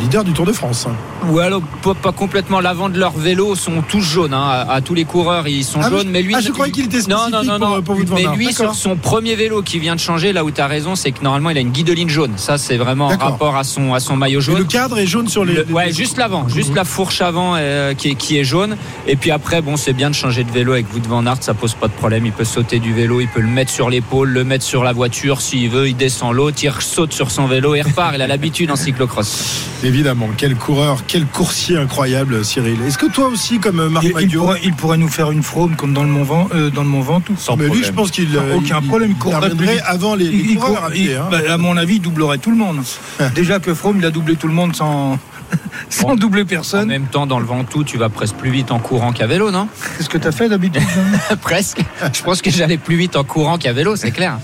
[0.00, 0.86] leader du Tour de France.
[1.30, 1.62] Ou alors
[2.02, 4.34] pas, complètement l'avant de leurs vélos sont tous jaunes.
[4.34, 4.44] hein.
[4.68, 6.84] À, à tous les coureurs ils sont Ah, jaunes, mais lui ah, je croyais qu'il
[6.84, 7.82] était non non spécifique non pour- non.
[7.82, 10.60] pour van mais lui sur son premier vélo qui vient de changer, là où tu
[10.60, 12.32] as raison, c'est que normalement il a une guidoline jaune.
[12.36, 14.58] Ça c'est vraiment en rapport à son à son maillot Et jaune.
[14.58, 15.54] le cadre est jaune sur les.
[15.54, 18.76] Le- les- ouais, juste l'avant, juste la fourche avant euh, qui, est, qui est jaune.
[19.06, 21.54] Et puis après, bon, c'est bien de changer de vélo avec Wout van Aert, ça
[21.54, 22.26] pose pas de problème.
[22.26, 24.92] Il peut sauter du vélo, il peut le mettre sur l'épaule, le mettre sur la
[24.92, 25.88] voiture s'il veut.
[25.88, 28.12] Il descend l'autre, il saute sur son vélo et repart.
[28.14, 29.64] Il a l'habitude en cyclocross.
[29.86, 32.76] Évidemment, quel coureur, quel coursier incroyable, Cyril.
[32.82, 35.76] Est-ce que toi aussi, comme Marc Il, il pourrait, il pourrait nous faire une fraude
[35.76, 37.36] comme dans le Mont Vent, euh, dans le Mont Ventoux.
[37.38, 40.16] Sans mais lui, je pense qu'il euh, Aucun il- problème, il il courrait plus avant
[40.16, 41.28] les, les Il- il coureurs pied, hein.
[41.30, 42.80] bah, à mon avis, il doublerait tout le monde.
[43.36, 45.20] Déjà que Froome, il a doublé tout le monde sans,
[45.88, 46.14] sans Bon.
[46.16, 46.88] doubler En personne.
[46.88, 49.68] même temps, dans le Ventoux, tu vas presque plus vite en courant qu'à vélo, non?
[49.96, 50.82] Qu'est-ce que tu as fait d'habitude
[51.40, 51.78] Presque.
[52.12, 54.38] Je pense que j'allais plus vite en courant qu'à vélo, c'est clair.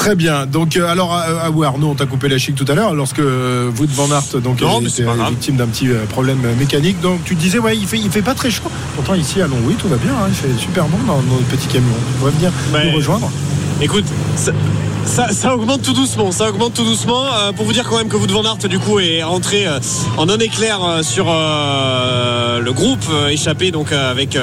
[0.00, 0.46] Très bien.
[0.46, 3.18] Donc, euh, alors, à, à Arnaud, on t'a coupé la chic tout à l'heure lorsque
[3.18, 6.98] euh, Wout van Aert donc, Non, euh, était victime d'un petit euh, problème euh, mécanique.
[7.02, 8.62] Donc, tu disais, ouais, il fait, il fait pas très chaud.
[8.96, 10.12] Pourtant, ici, à Longwy, tout va bien.
[10.12, 10.28] hein.
[10.28, 11.92] Il fait super bon dans notre petit camion.
[12.22, 12.50] On va venir
[12.86, 13.30] nous rejoindre.
[13.82, 14.52] Écoute, ça,
[15.10, 16.30] ça- augmente tout doucement.
[16.32, 17.24] Ça augmente tout doucement.
[17.34, 19.78] Euh, pour vous dire quand même que Wout van Aert du coup est rentré euh,
[20.16, 24.38] en un éclair euh, sur le groupe échappé donc avec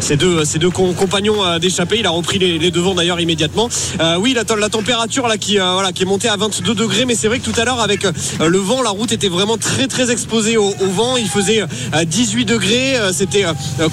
[0.00, 1.98] ses deux deux com- compagnons d'échappée.
[2.00, 3.68] Il a repris les, les devants d'ailleurs immédiatement.
[4.18, 7.38] Oui, la, température là qui voilà qui est montée à 22 degrés, mais c'est vrai
[7.38, 8.04] que tout à l'heure avec
[8.40, 11.16] le vent, la route était vraiment très très exposée au, vent.
[11.16, 13.44] Il faisait euh, 18 degrés, c'était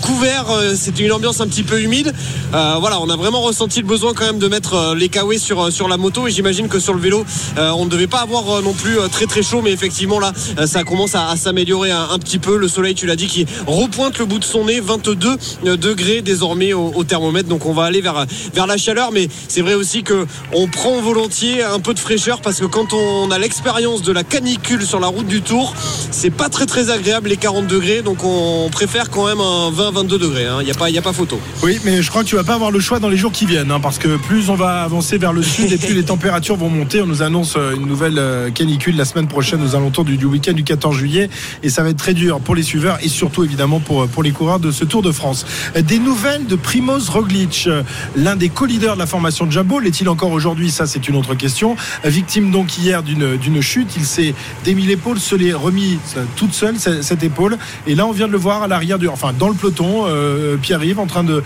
[0.02, 2.14] couvert, c'était une ambiance un petit peu humide.
[2.52, 5.72] Voilà, on a vraiment ressenti le besoin quand même de mettre les kawaii sur euh,
[5.72, 7.26] sur la moto et j'imagine que sur le vélo,
[7.58, 10.20] euh, on ne devait pas avoir euh, non plus euh, très très chaud, mais effectivement
[10.20, 10.32] là,
[10.66, 12.58] ça commence à, s'améliorer un, petit peu.
[12.58, 15.38] Le soleil, tu l'as dit, qui repointe le bout de son nez, 22
[15.76, 17.50] degrés désormais au, thermomètre.
[17.50, 21.00] Donc on va aller vers vers la chaleur, mais c'est vrai aussi que on prend
[21.02, 25.00] volontiers un peu de fraîcheur parce que quand on a l'expérience de la canicule sur
[25.00, 25.74] la route du Tour,
[26.12, 28.02] c'est pas très très agréable les 40 degrés.
[28.02, 30.48] Donc on préfère quand même un 20-22 degrés.
[30.62, 31.40] Il n'y a pas a pas photo.
[31.64, 33.46] Oui, mais je crois que tu vas pas avoir le choix dans les jours qui
[33.46, 36.56] viennent, hein, parce que plus on va avancer vers le sud et plus les températures
[36.56, 37.02] vont monter.
[37.02, 40.26] On nous annonce euh, une nouvelle euh, canicule la semaine prochaine aux alentours du, du
[40.26, 41.30] week-end du 14 juillet,
[41.64, 44.32] et ça va être très dur pour les suiveurs et surtout évidemment pour, pour les
[44.32, 45.46] coureurs de ce Tour de France.
[45.76, 47.84] Euh, Des nouvelles de Primoz Roglic, euh,
[48.16, 49.80] l'un des co-leaders de la formation de Jumbo.
[49.80, 50.72] L'est-il encore aujourd'hui?
[50.72, 51.76] Ça, c'est une autre question.
[52.06, 54.34] Euh, Victime donc hier d'une chute, il s'est
[54.64, 58.32] démis l'épaule, se l'est remis euh, toute seule cette épaule, et là on vient de
[58.32, 61.44] le voir à l'arrière du, enfin dans le peloton, euh, Pierre-Yves en train de,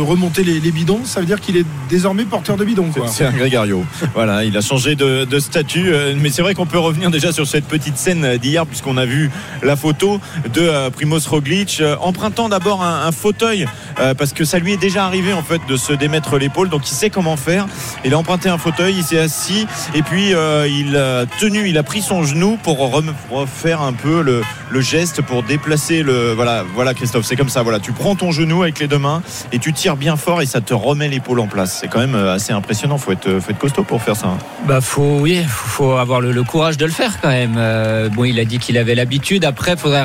[0.00, 1.00] remonter les, bidons.
[1.04, 3.08] Ça veut dire qu'il est désormais porteur de bidon, quoi.
[3.08, 3.84] C'est un grégario.
[4.14, 5.92] voilà, il a changé de, statut.
[5.92, 9.04] euh, Mais c'est vrai qu'on peut revenir déjà sur cette petite scène d'hier, puisqu'on a
[9.04, 9.30] vu
[9.62, 10.20] la photo
[10.52, 13.66] de euh, Primoz Roglic, euh, empruntant d'abord un, fauteuil,
[14.16, 16.94] parce que ça lui est déjà arrivé en fait de se démettre l'épaule, donc il
[16.94, 17.66] sait comment faire.
[18.04, 21.82] Il a emprunté un fauteuil, il s'est assis, et puis il a tenu, il a
[21.82, 22.78] pris son genou pour
[23.30, 24.42] refaire un peu le,
[24.80, 26.32] geste pour déplacer le.
[26.32, 27.62] Voilà, voilà Christophe, c'est comme ça.
[27.62, 29.22] Voilà, tu prends ton genou avec les deux mains
[29.52, 31.78] et tu tires bien fort et ça te remet l'épaule en place.
[31.80, 32.98] C'est quand même assez impressionnant.
[32.98, 34.36] Faut être, faut être costaud pour faire ça.
[34.66, 37.54] Bah faut oui, faut faut avoir le, le courage de le faire quand même.
[37.56, 39.44] Euh, bon, il a dit qu'il avait l'habitude.
[39.44, 40.04] Après, faudrait,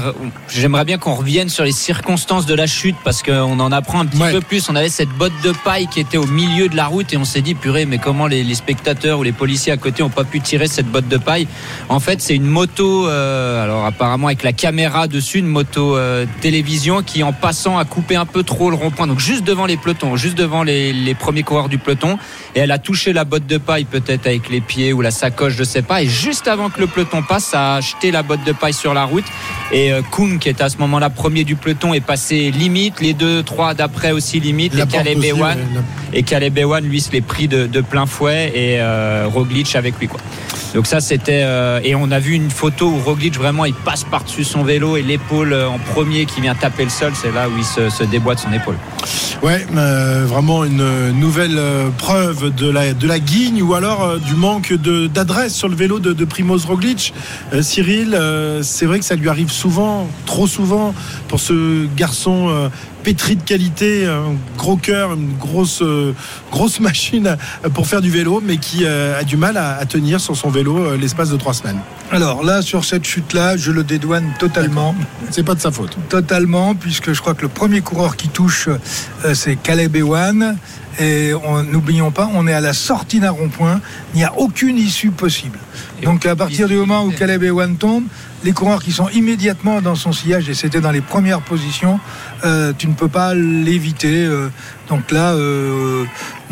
[0.50, 4.06] j'aimerais bien qu'on revienne sur les circonstances de la chute parce qu'on en apprend un
[4.06, 4.32] petit Ouais.
[4.32, 4.70] peu plus.
[4.70, 7.26] On avait cette botte de paille qui était au milieu de la route et on
[7.26, 10.24] s'est dit purée, mais comment les, les spectateurs ou les policiers à côté ont pas
[10.24, 11.48] pu tirer cette botte de paille?
[11.90, 13.08] En fait, c'est une moto.
[13.08, 17.86] euh, alors apparemment avec la caméra dessus, une moto euh, télévision qui en passant a
[17.86, 19.08] coupé un peu trop le rond-point.
[19.08, 22.18] Donc juste devant les pelotons, juste devant les, les premiers coureurs du peloton
[22.56, 25.54] et elle a touché la botte de paille peut-être avec les pieds ou la sacoche
[25.58, 26.04] je sais pas.
[26.04, 28.94] Et juste avant que le peloton passe ça a jeté la botte de paille sur
[28.94, 29.26] la route.
[29.72, 33.00] Et euh, Kuhn qui était à ce moment-là premier du peloton est passé limite.
[33.02, 34.74] Les deux trois d'après aussi limite.
[34.74, 34.90] Et La ouais,
[35.74, 38.52] la- et Caleb Ewan lui se l'est pris de, de plein fouet.
[38.54, 40.20] Et euh, Roglic avec lui quoi.
[40.76, 44.04] Donc ça c'était euh, et on a vu une photo où Roglic vraiment il passe
[44.06, 47.14] par-dessus son vélo et l'épaule en premier qui vient taper le sol.
[47.20, 48.78] C'est là où il se, se déboîte son épaule.
[49.44, 51.60] Ouais, euh, vraiment une nouvelle
[51.98, 55.76] preuve de la, de la guigne ou alors euh, du manque de- d'adresse sur le
[55.76, 57.14] vélo de, de Primoz Roglic.
[57.54, 60.94] Euh, Cyril, euh, c'est vrai que ça lui arrive souvent, trop souvent,
[61.28, 62.70] pour ce garçon euh,
[63.04, 65.84] pétri de qualité, un gros cœur, une grosse,
[66.52, 67.36] grosse machine
[67.74, 70.96] pour faire du vélo, mais qui a du mal à, à tenir sur son vélo
[70.96, 71.80] l'espace de trois semaines.
[72.12, 74.96] Alors là, sur cette chute-là, je le dédouane totalement.
[75.32, 75.98] C'est pas de sa faute.
[76.08, 78.70] Totalement, puisque je crois que le premier coureur qui touche,
[79.34, 80.56] c'est Caleb Ewan.
[81.00, 83.82] Et on- n'oublions pas, on est à la sortie d'un rond-point.
[84.14, 85.58] Il n'y a aucune issue possible.
[86.04, 88.04] Donc à partir du moment où Caleb Ewan tombe,
[88.44, 92.00] les coureurs qui sont immédiatement dans son sillage, et c'était dans les premières positions,
[92.46, 94.26] euh, tu ne peux pas l'éviter.
[94.26, 94.50] euh.
[94.90, 96.04] donc là, euh,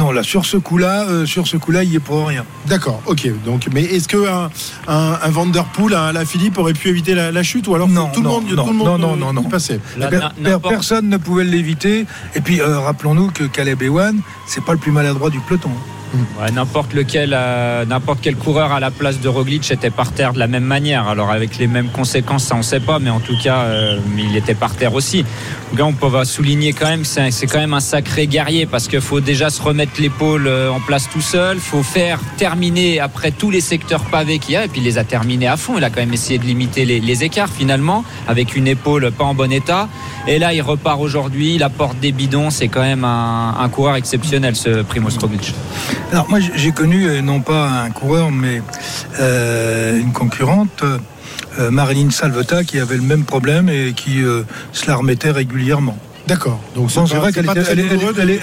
[0.02, 2.44] non, là sur ce coup-là, euh, sur ce coup-là, il est pour rien.
[2.68, 3.30] D'accord, ok.
[3.46, 4.50] Donc, mais est-ce que un,
[4.88, 8.10] un, un Vanderpool, un La Philippe aurait pu éviter la, la chute ou alors Non,
[8.14, 10.20] tout le non, monde, non, tout le monde non, non, euh, non, passait Là, Per-
[10.40, 12.06] n'importe- personne ne pouvait l'éviter.
[12.36, 15.70] Et puis euh, rappelons-nous que Caleb Ewan, c'est pas le plus maladroit du peloton.
[16.14, 20.34] Ouais, n'importe lequel, euh, n'importe quel coureur à la place de Roglic était par terre
[20.34, 21.08] de la même manière.
[21.08, 24.36] Alors avec les mêmes conséquences, ça on sait pas, mais en tout cas, euh, il
[24.36, 25.24] était par terre aussi.
[25.78, 29.00] Cas, on peut souligner quand même, c'est c'est quand même un sacré guerrier parce qu'il
[29.00, 31.60] faut déjà se remettre l'épaule euh, en place tout seul.
[31.60, 34.98] faut faire terminer après tous les secteurs pavés qu'il y a et puis il les
[34.98, 35.78] a terminés à fond.
[35.78, 39.24] Il a quand même essayé de limiter les, les écarts finalement avec une épaule pas
[39.24, 39.88] en bon état.
[40.28, 42.50] Et là, il repart aujourd'hui, il apporte des bidons.
[42.50, 45.54] C'est quand même un, un coureur exceptionnel, ce Primoz Roglic.
[46.12, 48.62] Alors moi j'ai- connu euh, non pas un coureur mais
[49.20, 54.22] euh, une concurrente, euh, Marilyn Salvetta, qui avait le même problème et qui
[54.74, 55.98] se la remettait régulièrement.
[56.28, 56.60] D'accord.
[56.76, 57.80] Donc c'est vrai qu'elle était, elle,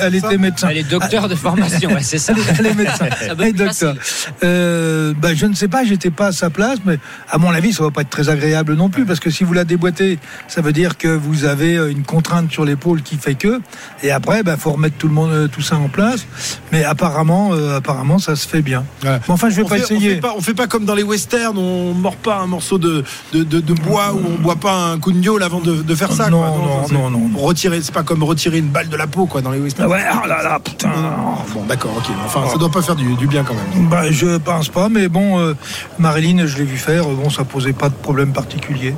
[0.00, 0.68] elle elle médecin.
[0.70, 2.32] Elle est docteur de formation, ouais, c'est ça.
[2.58, 3.06] Elle est médecin.
[3.20, 3.94] Elle est docteur.
[4.42, 6.98] Euh, bah, je ne sais pas, j'étais pas à sa place, mais
[7.30, 9.52] à mon avis, ça va pas être très agréable non plus, parce que si vous
[9.52, 13.34] la déboîtez, ça veut dire que vous avez euh, une contrainte sur l'épaule qui fait
[13.34, 13.60] que,
[14.02, 16.26] et après, bah, faut remettre tout le monde, euh, tout ça en place.
[16.72, 18.84] Mais apparemment, euh, apparemment, ça se fait bien.
[19.04, 19.18] Ouais.
[19.26, 20.10] Mais enfin, je vais on pas fait, essayer.
[20.10, 22.78] On fait pas, on fait pas comme dans les westerns, on mord pas un morceau
[22.78, 25.82] de, de, de, de bois ou on boit pas un coup de gnôle avant de,
[25.82, 26.28] de faire ça.
[26.28, 26.48] Non, quoi.
[26.50, 27.30] non, c'est- non, non.
[27.36, 29.88] Retirer, c'est pas comme retirer une balle de la peau quoi dans les westerns.
[29.90, 30.88] Ah ouais, oh là là, putain.
[30.88, 31.34] Non, non, non.
[31.54, 32.06] Bon, d'accord, ok.
[32.24, 33.88] Enfin, ça doit pas faire du, du bien quand même.
[33.88, 35.54] Bah, je pense pas, mais bon, euh,
[35.98, 38.94] Marilyn, je l'ai vu faire, euh, bon, ça posait pas de problème particulier.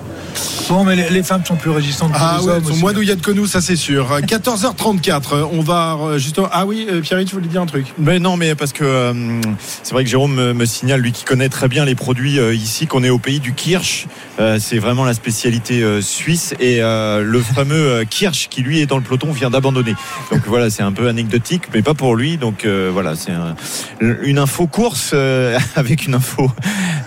[0.69, 2.63] Bon, mais les, les femmes sont plus résistantes que Ah les ouais, hommes.
[2.67, 4.07] elles sont moins douillettes que nous, ça c'est sûr.
[4.21, 6.49] Euh, 14h34, euh, on va euh, justement.
[6.53, 9.13] Ah oui, euh, Pierre, tu voulais dire un truc Mais non, mais parce que euh,
[9.83, 12.55] c'est vrai que Jérôme me, me signale, lui qui connaît très bien les produits euh,
[12.55, 14.07] ici, qu'on est au pays du Kirsch.
[14.39, 16.55] Euh, c'est vraiment la spécialité euh, suisse.
[16.61, 19.95] Et euh, le fameux Kirsch, qui lui est dans le peloton, vient d'abandonner.
[20.31, 22.37] Donc voilà, c'est un peu anecdotique, mais pas pour lui.
[22.37, 23.55] Donc euh, voilà, c'est un-
[24.01, 26.51] une info course euh, avec une info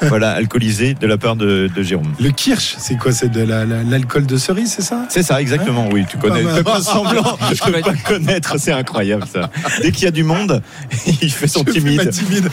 [0.04, 2.12] voilà, alcoolisée de la part de, de Jérôme.
[2.20, 3.12] Le kirsch, c'est quoi?
[3.12, 5.06] C'est de la- la- l'alcool de cerise, c'est ça?
[5.10, 6.06] C'est ça, exactement, oui.
[6.10, 6.44] Tu connais.
[6.44, 9.50] Pas pas semblant de pas connaître, c'est incroyable ça.
[9.82, 10.62] Dès qu'il y a du monde,
[11.22, 12.10] il fait son Je fais ma timide.
[12.12, 12.50] timide.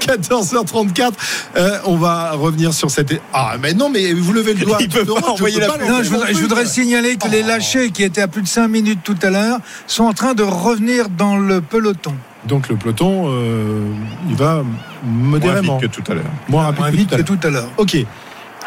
[0.00, 1.12] 14h34,
[1.56, 3.12] euh, on va revenir sur cette.
[3.32, 4.78] Ah, mais non, mais vous levez le doigt.
[4.80, 7.28] Il peut Non, pas je envoyer peux la Non, je voudrais, je voudrais signaler que
[7.28, 10.34] les lâchés qui étaient à plus de 5 minutes tout à l'heure sont en train
[10.34, 12.14] de revenir dans le peloton.
[12.46, 13.80] Donc le peloton, euh,
[14.28, 14.62] il va
[15.04, 15.78] Moins modérément.
[15.78, 16.24] vite que tout à l'heure.
[16.48, 17.38] Moins rapide Moins que vite tout à que l'heure.
[17.40, 17.68] tout à l'heure.
[17.78, 17.96] Ok.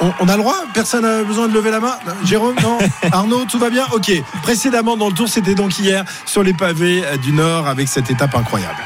[0.02, 0.56] On, on a le droit?
[0.74, 1.94] Personne n'a besoin de lever la main?
[2.26, 2.78] Jérôme, non
[3.12, 3.86] Arnaud, tout va bien?
[3.94, 4.12] Ok.
[4.44, 8.10] Précédemment dans le tour, c'était donc hier sur les pavés euh, du Nord avec cette
[8.10, 8.80] étape incroyable.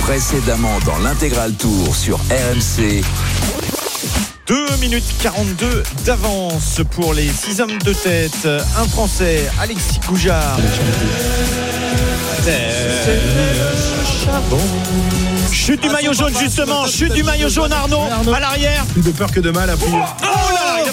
[0.00, 3.02] Précédemment dans l'intégral tour sur RMC.
[4.46, 8.48] 2 minutes 42 d'avance pour les 6 hommes de tête.
[8.76, 10.58] Un Français, Alexis Goujard.
[15.52, 18.02] Chute du maillot jaune justement, chute du maillot jaune Arnaud
[18.34, 18.84] à l'arrière.
[18.86, 20.31] Plus de peur que de mal à il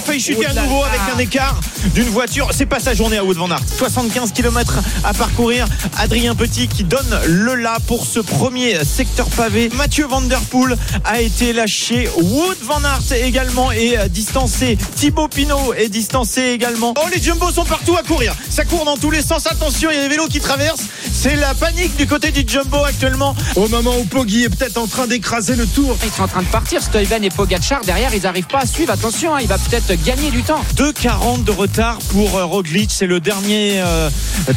[0.00, 1.60] a failli chuter à nouveau avec un écart
[1.94, 2.48] d'une voiture.
[2.52, 3.60] C'est pas sa journée à Wout van Aert.
[3.76, 5.66] 75 km à parcourir.
[5.98, 9.70] Adrien Petit qui donne le là pour ce premier secteur pavé.
[9.76, 12.08] Mathieu Van Der Poel a été lâché.
[12.16, 14.78] Wout van Aert également est euh, distancé.
[14.96, 16.94] Thibaut Pinot est distancé également.
[16.96, 18.34] Oh, les Jumbo sont partout à courir.
[18.48, 19.46] Ça court dans tous les sens.
[19.46, 20.86] Attention, il y a des vélos qui traversent.
[21.12, 23.34] C'est la panique du côté du Jumbo actuellement.
[23.56, 25.96] Au moment où Poggi est peut-être en train d'écraser le tour.
[26.04, 27.82] Ils sont en train de partir, Stuyven et Pogacar.
[27.82, 28.92] Derrière, ils n'arrivent pas à suivre.
[28.92, 30.60] Attention, hein, il va peut-être gagner du temps.
[30.76, 32.90] 2,40 de retard pour euh, Roglic.
[32.92, 34.10] C'est le dernier euh,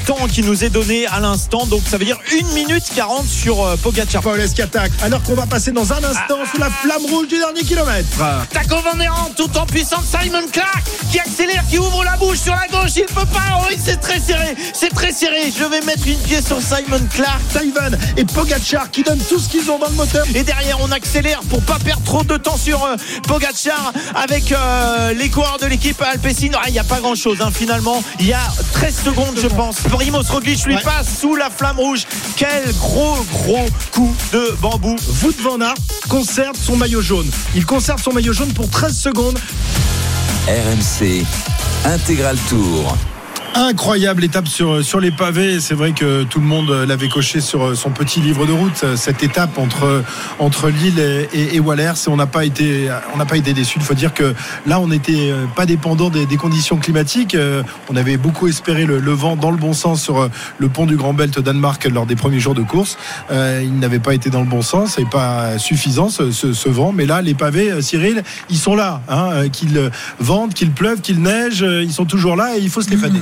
[0.05, 1.65] temps qui nous est donné à l'instant.
[1.65, 4.21] Donc ça veut dire 1 minute 40 sur euh, Pogacar.
[4.21, 4.91] Paul qui attaque.
[5.01, 8.07] Alors qu'on va passer dans un instant sous la flamme rouge du dernier kilomètre.
[8.51, 10.05] Taco Van tout en puissance.
[10.05, 12.91] Simon Clark qui accélère, qui ouvre la bouche sur la gauche.
[12.95, 13.59] Il peut pas.
[13.59, 14.55] Oh, c'est très serré.
[14.73, 15.51] C'est très serré.
[15.57, 17.41] Je vais mettre une pièce sur Simon Clark.
[17.53, 20.25] Taïvan et Pogacar qui donnent tout ce qu'ils ont dans le moteur.
[20.35, 22.95] Et derrière, on accélère pour pas perdre trop de temps sur euh,
[23.27, 26.49] Pogacar avec euh, les coureurs de l'équipe Alpecin.
[26.67, 28.03] Il n'y a pas grand chose finalement.
[28.19, 28.41] Il y a
[28.73, 29.77] 13 secondes, je pense.
[29.79, 30.81] Primoz Roglic lui Ouais.
[30.81, 32.03] passe sous la flamme rouge.
[32.35, 34.95] Quel gros, gros coup de bambou.
[35.23, 35.75] Wout van Aert
[36.09, 37.29] conserve son maillot jaune.
[37.55, 39.39] Il conserve son maillot jaune pour 13 secondes.
[40.47, 41.23] RMC.
[41.85, 42.93] Intégral tour.
[43.55, 45.59] Incroyable étape sur, sur les pavés.
[45.59, 48.95] C'est vrai que tout le monde l'avait coché sur son petit livre de route.
[48.95, 50.03] Cette étape entre,
[50.39, 52.07] entre Lille et, Wallers.
[52.07, 53.77] On n'a pas été, on n'a pas été déçus.
[53.79, 54.33] Il faut dire que
[54.65, 57.35] là, on n'était pas dépendant des, conditions climatiques.
[57.35, 60.97] Euh, On avait beaucoup espéré le, vent dans le bon sens sur le pont du
[60.97, 62.97] Grand Belt Danemark lors des premiers jours de course.
[63.31, 66.69] Euh, il n'avait pas été dans le bon sens et pas suffisant ce, ce, ce
[66.69, 66.91] vent.
[66.91, 69.01] Mais là, les pavés, euh, Cyril, ils sont là.
[69.07, 72.69] Hein, euh, qu'ils ventent, qu'il pleuve, qu'il neige, euh, ils sont toujours là et il
[72.69, 73.19] faut se les fader.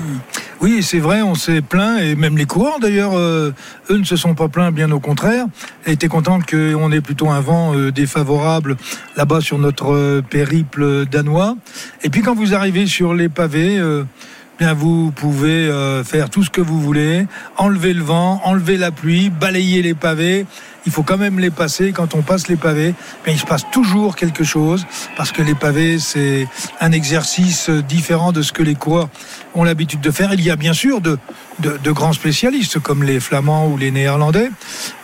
[0.62, 3.52] Oui, c'est vrai, on s'est plaint, et même les coureurs d'ailleurs, euh,
[3.90, 5.48] eux ne se sont pas plaints, bien au contraire,
[5.88, 8.78] étaient contents qu'on ait plutôt un vent euh, défavorable
[9.18, 11.56] là-bas sur notre euh, périple danois.
[12.04, 13.82] Et puis quand vous arrivez sur les pavés,
[14.60, 15.72] bien vous pouvez
[16.04, 17.26] faire tout ce que vous voulez,
[17.58, 20.46] enlever le vent, enlever la pluie, balayer les pavés.
[20.86, 21.92] Il faut quand même les passer.
[21.92, 24.86] Quand on passe les pavés, bien, il se passe toujours quelque chose
[25.18, 26.48] parce que les pavés c'est
[26.80, 29.10] un exercice différent de ce que les coureurs
[29.56, 30.34] ont l'habitude de faire.
[30.34, 31.18] Il y a bien sûr de,
[31.92, 34.50] grands spécialistes comme les Flamands ou les Néerlandais,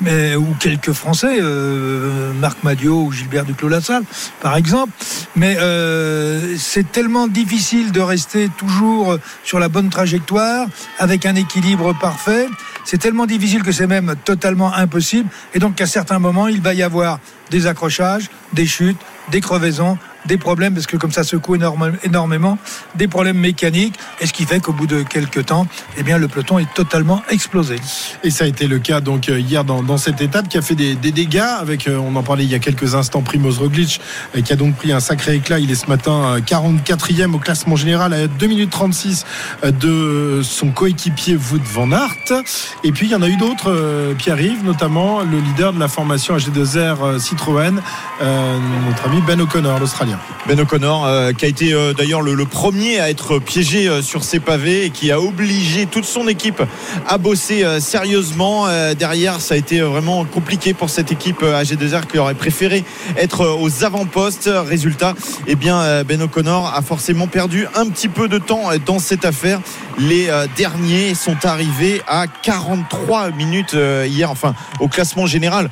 [0.01, 4.03] mais ou quelques Français, euh, Marc Madiot ou Gilbert Duclos-Lassalle,
[4.41, 4.91] par exemple.
[5.35, 10.67] Mais euh, c'est tellement difficile de rester toujours sur la bonne trajectoire
[10.99, 12.47] avec un équilibre parfait.
[12.85, 15.29] C'est tellement difficile que c'est même totalement impossible.
[15.53, 18.97] Et donc, qu'à certains moments, il va y avoir des accrochages, des chutes,
[19.29, 21.55] des crevaisons, des problèmes, parce que comme ça secoue
[22.03, 22.57] énormément,
[22.95, 26.27] des problèmes mécaniques, et ce qui fait qu'au bout de quelques temps, eh bien, le
[26.27, 27.77] peloton est totalement explosé.
[28.23, 30.75] Et ça a été le cas donc euh, hier dans, cette étape qui a fait
[30.75, 33.99] des, dégâts avec, euh, on en parlait il y a quelques instants, Primoz Roglic
[34.35, 35.59] euh, qui a donc pris un sacré éclat.
[35.59, 39.25] Il est ce matin euh, 44e au classement général à 2 minutes 36
[39.63, 42.43] euh, de son coéquipier Wout van Aert.
[42.83, 45.87] Et puis il y en a eu d'autres, euh, Pierre-Yves, notamment le leader de la
[45.87, 47.81] formation AG2R euh, Citroën,
[48.21, 50.16] notre ami Ben O'Connor, l'Australien.
[50.47, 54.23] Ben O'Connor, euh, qui a été euh, d'ailleurs le, premier à être piégé euh, sur
[54.23, 56.63] ses pavés et qui a obligé toute son équipe
[57.05, 58.67] à bosser sérieusement.
[58.97, 62.85] Derrière, ça a été vraiment compliqué pour cette équipe euh, AG2R qui aurait préféré
[63.17, 64.49] être aux avant-postes.
[64.67, 65.15] Résultat,
[65.47, 69.59] eh bien, Ben O'Connor a forcément perdu un petit peu de temps dans cette affaire.
[69.97, 75.69] Les derniers sont arrivés à 43 minutes hier, enfin au classement général.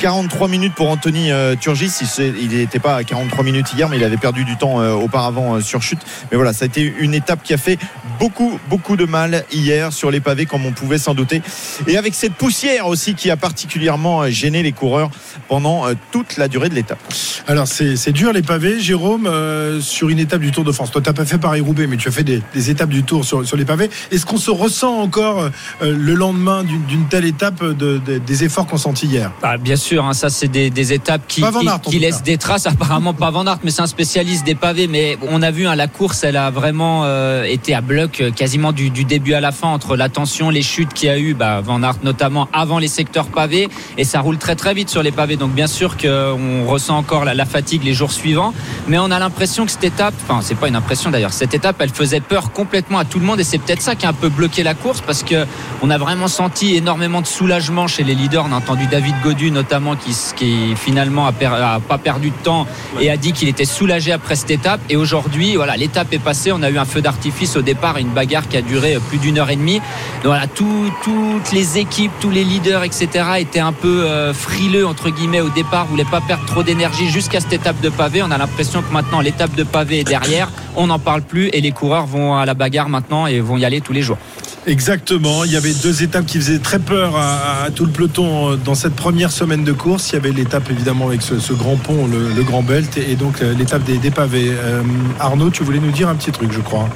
[0.00, 1.92] 43 minutes pour Anthony euh, Turgis.
[2.18, 5.56] Il n'était pas à 43 minutes hier, mais il avait perdu du temps euh, auparavant
[5.56, 6.00] euh, sur chute.
[6.30, 7.78] Mais voilà, ça a été une étape qui a fait
[8.18, 11.42] beaucoup, beaucoup de mal hier sur les pavés, comme on pouvait s'en douter.
[11.86, 15.10] Et avec cette poussière aussi qui a particulièrement gêné les coureurs
[15.48, 16.98] pendant toute la durée de l'étape.
[17.46, 20.90] Alors c'est dur les pavés, Jérôme, euh, sur une étape du Tour de France.
[20.90, 23.46] Toi, t'as pas fait Paris-Roubaix, mais tu as fait des, des étapes du Tour sur,
[23.46, 23.90] sur les pavés.
[24.10, 25.50] Est-ce qu'on se ressent encore euh,
[25.82, 29.30] le lendemain d'une d'une telle étape de- de- des efforts consentis hier?
[29.42, 32.66] Ah, bien sûr, hein, ça c'est des, des étapes qui, qui- qui laissent des traces.
[32.66, 34.86] Apparemment pas Van Aert, mais c'est un spécialiste des pavés.
[34.86, 38.30] Mais on a vu hein, la course, elle a vraiment euh, été à bloc euh,
[38.30, 41.18] quasiment du, du début à la fin entre la tension, les chutes qu'il y a
[41.18, 43.68] eu, bah, Van Aert notamment avant les secteurs pavés,
[43.98, 45.36] et ça roule très très vite sur les pavés.
[45.36, 48.52] Donc bien sûr qu'on ressent encore la, la fatigue les jours suivants,
[48.88, 51.76] mais on a l'impression que cette étape, enfin c'est pas une impression d'ailleurs, cette étape
[51.80, 54.12] elle faisait peur complètement à tout le monde et c'est peut-être ça qui a un
[54.12, 55.46] peu bloqué la course parce que
[55.82, 58.44] on a vraiment senti énormément de soulagement chez les leaders.
[58.48, 59.69] On a entendu David Godu notamment
[60.04, 62.66] qui, qui finalement a, pas perdu de temps
[63.00, 64.80] et a dit qu'il était soulagé après cette étape.
[64.88, 66.52] Et aujourd'hui, voilà, l'étape est passée.
[66.52, 69.38] On a eu un feu d'artifice au départ, une bagarre qui a duré plus d'une
[69.38, 69.80] heure et demie.
[70.24, 73.08] Donc toutes les équipes, tous les leaders, etc.
[73.38, 77.80] étaient un peu euh, frileux au départ, voulaient pas perdre trop d'énergie jusqu'à cette étape
[77.80, 78.22] de pavé.
[78.22, 80.50] On a l'impression que maintenant l'étape de pavé est derrière.
[80.76, 83.64] On n'en parle plus et les coureurs vont à la bagarre maintenant et vont y
[83.64, 84.18] aller tous les jours.
[84.66, 85.44] Exactement.
[85.44, 88.74] Il y avait deux étapes qui faisaient très peur à, tout le peloton euh, dans
[88.74, 90.10] cette première semaine de course.
[90.10, 93.54] Il y avait l'étape évidemment avec ce, grand pont, le, grand belt, et donc euh,
[93.54, 94.50] l'étape des, des pavés.
[94.50, 94.82] Euh,
[95.18, 96.88] Arnaud, tu voulais nous dire un petit truc, je crois.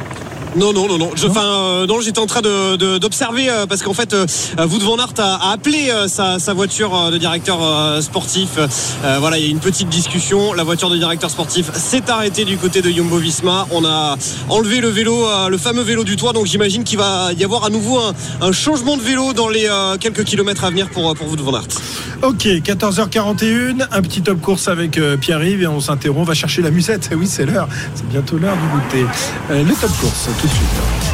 [0.57, 1.11] Non, non, non, non.
[1.16, 4.24] Je, enfin, euh, non, j'étais en train de, de- d'observer euh, parce qu'en fait, euh,
[4.59, 8.50] Wout van Aert a, a appelé euh, sa, sa voiture euh, de directeur euh, sportif.
[8.59, 10.52] Euh, voilà, il y a eu une petite discussion.
[10.52, 13.66] La voiture de directeur sportif s'est arrêtée du côté de Jumbo Visma.
[13.72, 14.16] On a
[14.48, 16.32] enlevé le vélo, euh, le fameux vélo du toit.
[16.32, 19.66] Donc j'imagine qu'il va y avoir à nouveau un, un changement de vélo dans les
[19.68, 21.66] euh, quelques kilomètres à venir pour, pour Wout van Aert.
[22.22, 26.62] Ok, 14h41, un petit top course avec euh, Pierre-Yves et on s'interrompt, on va chercher
[26.62, 27.11] la musette.
[27.16, 28.66] Oui, c'est l'heure, c'est bientôt l'heure du
[29.02, 29.07] goûter.
[29.50, 31.13] Euh, le top course, tout de suite.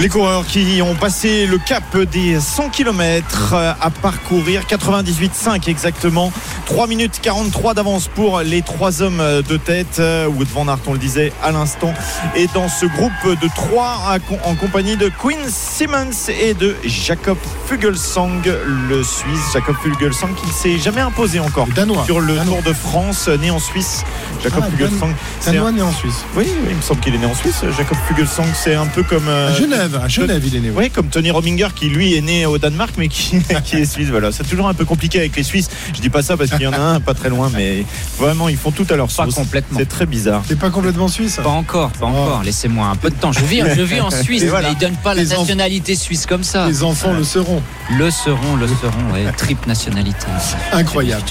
[0.00, 6.32] Les coureurs qui ont passé le cap des 100 km à parcourir, 98,5 exactement,
[6.66, 10.00] 3 minutes 43 d'avance pour les trois hommes de tête.
[10.36, 11.92] Wood Van Aert, on le disait à l'instant,
[12.36, 13.10] est dans ce groupe
[13.42, 13.98] de trois
[14.44, 17.36] en compagnie de Quinn Simmons et de Jacob
[17.66, 18.42] Fugelsang,
[18.88, 19.52] le Suisse.
[19.52, 22.04] Jacob Fugelsang qui ne s'est jamais imposé encore Danois.
[22.04, 22.54] sur le Danois.
[22.58, 24.04] Tour de France, né en Suisse.
[24.44, 26.24] Jacob Ah, Fugelsang, c'est Danois un- né en Suisse.
[26.36, 27.62] oui, il me semble qu'il est né en Suisse.
[27.76, 29.52] Jacob Fugelsang, c'est un peu comme euh,
[29.88, 30.70] Genève, à Genève, il est né.
[30.70, 30.84] oui.
[30.84, 34.08] oui, comme Tony Rominger qui lui est né au Danemark mais qui, qui est suisse.
[34.08, 35.68] Voilà, c'est toujours un peu compliqué avec les Suisses.
[35.94, 37.84] Je dis pas ça parce qu'il y en a un pas très loin, mais
[38.18, 39.34] vraiment ils font tout à leur Pas sauce.
[39.34, 39.78] complètement.
[39.78, 40.42] C'est très bizarre.
[40.46, 42.42] T'es pas complètement suisse Pas encore, pas encore.
[42.44, 43.32] Laissez-moi un peu de temps.
[43.32, 44.68] Je vis, je vis en Suisse, voilà.
[44.68, 46.66] mais ils donnent pas la Les nationalité suisse comme ça.
[46.66, 47.62] Les enfants le seront.
[47.96, 49.32] Le seront, le seront, ouais.
[49.36, 50.26] triple nationalité.
[50.72, 51.22] Incroyable.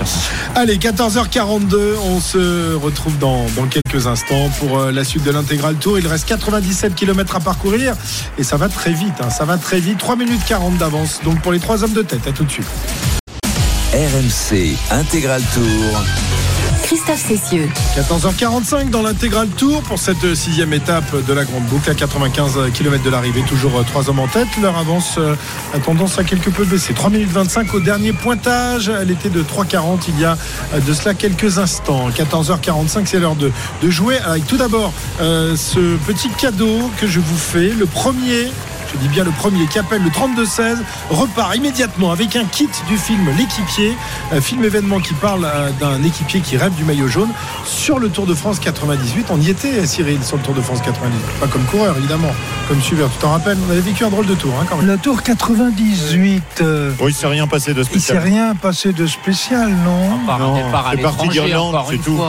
[0.55, 5.75] Allez, 14h42, on se retrouve dans, dans quelques instants pour euh, la suite de l'intégral
[5.75, 5.99] tour.
[5.99, 7.95] Il reste 97 km à parcourir
[8.37, 9.13] et ça va très vite.
[9.21, 9.97] hein, ça va très vite.
[9.97, 11.19] 3 minutes 40 d'avance.
[11.23, 12.67] Donc pour les trois hommes de tête, à tout de suite.
[13.93, 16.03] RMC Intégral Tour.
[16.87, 17.67] Christophe Cessieux.
[17.97, 23.03] 14h45 dans l'intégral tour pour cette sixième étape de la grande boucle à 95 km
[23.03, 23.41] de l'arrivée.
[23.41, 24.47] Toujours euh, trois hommes en tête.
[24.61, 25.35] Leur avance euh,
[25.73, 26.93] a tendance à quelque peu baisser.
[26.93, 28.87] 3 minutes 25 au dernier pointage.
[28.87, 30.37] Elle était de 3,40 il y a
[30.73, 32.09] euh, de cela quelques instants.
[32.09, 37.19] 14h45, c'est l'heure de, de jouer avec tout d'abord euh, ce petit cadeau que je
[37.19, 37.67] vous fais.
[37.67, 38.49] Le premier
[38.93, 40.77] je dis bien le premier, qui appelle le 32-16,
[41.09, 43.95] repart immédiatement avec un kit du film L'équipier,
[44.31, 47.29] un film événement qui parle euh, d'un équipier qui rêve du maillot jaune
[47.65, 49.27] sur le Tour de France 98.
[49.29, 51.19] On y était, Cyril, sur le Tour de France 98.
[51.39, 52.31] Pas comme coureur, évidemment,
[52.67, 53.09] comme suiveur.
[53.11, 54.87] Tu t'en rappelles On avait vécu un drôle de tour, hein, quand même.
[54.87, 56.43] Le tour 98.
[56.61, 58.17] euh, Oui, il s'est rien passé de il s'est spécial.
[58.23, 62.19] rien passé de spécial, non Par Non, un départ à c'est parti d'Irlande, c'est tout.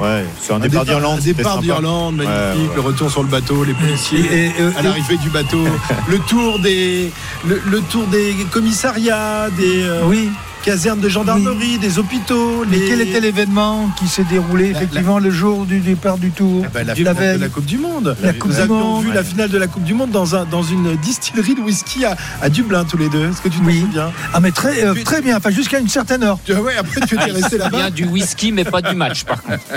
[0.00, 1.20] Ouais, c'est un Un départ d'Irlande.
[1.20, 2.34] départ d'Irlande, magnifique.
[2.62, 2.74] Ouais, ouais.
[2.74, 4.20] Le retour sur le bateau, les policiers.
[4.20, 5.64] Et- et, à l'arrivée du bateau,
[6.08, 7.12] le tour des,
[8.50, 10.30] commissariats, des euh, Oui.
[10.64, 12.64] Casernes de gendarmerie, des hôpitaux.
[12.68, 16.30] Mais les- quel était l'événement qui s'est déroulé La- effectivement le jour du départ du
[16.30, 17.38] tour Ah ben, la La finale de veille.
[17.38, 18.16] la Coupe du Monde.
[18.22, 20.44] La Coupe Nous du avions vu la finale de la Coupe du Monde dans, un,
[20.46, 23.28] dans une distillerie de whisky à, à Dublin tous les deux.
[23.28, 23.80] Est-ce que tu t'en Oui.
[23.80, 26.38] souviens Ah mais très, euh, très bien, enfin jusqu'à une certaine heure.
[26.44, 27.76] Tu- Ouais, après tu étais resté là-bas.
[27.76, 29.58] Bien du whisky, mais pas du match, par contre.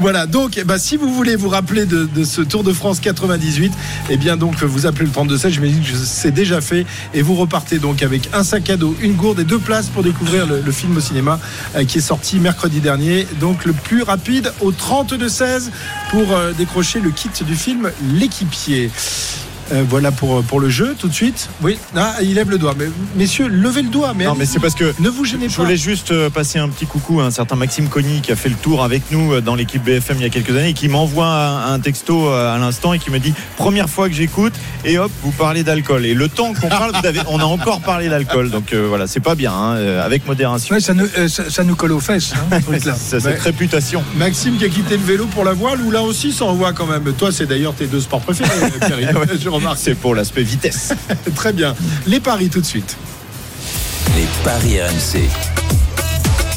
[0.00, 3.00] Voilà, donc eh ben, si vous voulez vous rappeler de, de ce Tour de France
[3.00, 3.72] 98,
[4.10, 7.22] eh bien donc vous appelez le 32 je me dis que c'est déjà fait et
[7.22, 9.58] vous repartez donc avec un sac à dos, une gourde et deux
[9.92, 11.38] pour découvrir le, film au cinéma
[11.76, 13.26] euh, qui est sorti mercredi dernier.
[13.38, 15.70] Donc le plus rapide au 32 16
[16.10, 18.90] pour euh, décrocher le kit du film L'équipier.
[19.72, 21.48] Euh, voilà pour, pour le jeu tout de suite.
[21.62, 22.74] Oui, ah, il lève le doigt.
[22.78, 24.12] Mais, messieurs, levez le doigt.
[24.16, 25.62] Mais Non, mais c'est parce que ne vous gênez Je pas.
[25.62, 28.48] voulais juste euh, passer un petit coucou à un certain Maxime Cogny qui a fait
[28.48, 30.88] le tour avec nous euh, dans l'équipe BFM il y a quelques années et qui
[30.88, 34.52] m'envoie un, un texto euh, à l'instant et qui me dit première fois que j'écoute
[34.84, 37.80] et hop vous parlez d'alcool et le temps qu'on parle vous avez, on a encore
[37.80, 41.06] parlé d'alcool donc euh, voilà c'est pas bien hein, euh, avec modération Ouais, ça, nous,
[41.18, 42.32] euh, ça, ça nous colle aux fesses.
[42.52, 42.58] hein.
[42.78, 46.32] Ça, cette réputation Maxime qui a quitté le vélo pour la voile, ou là aussi
[46.32, 47.02] ça envoie quand même.
[47.14, 48.50] Toi, c'est d'ailleurs tes deux sports préférés.
[49.40, 49.78] Je remarque.
[49.80, 50.92] c'est pour l'aspect vitesse
[51.34, 51.74] Très bien.
[52.06, 52.96] Les paris tout de suite.
[54.16, 55.22] Les paris RMC.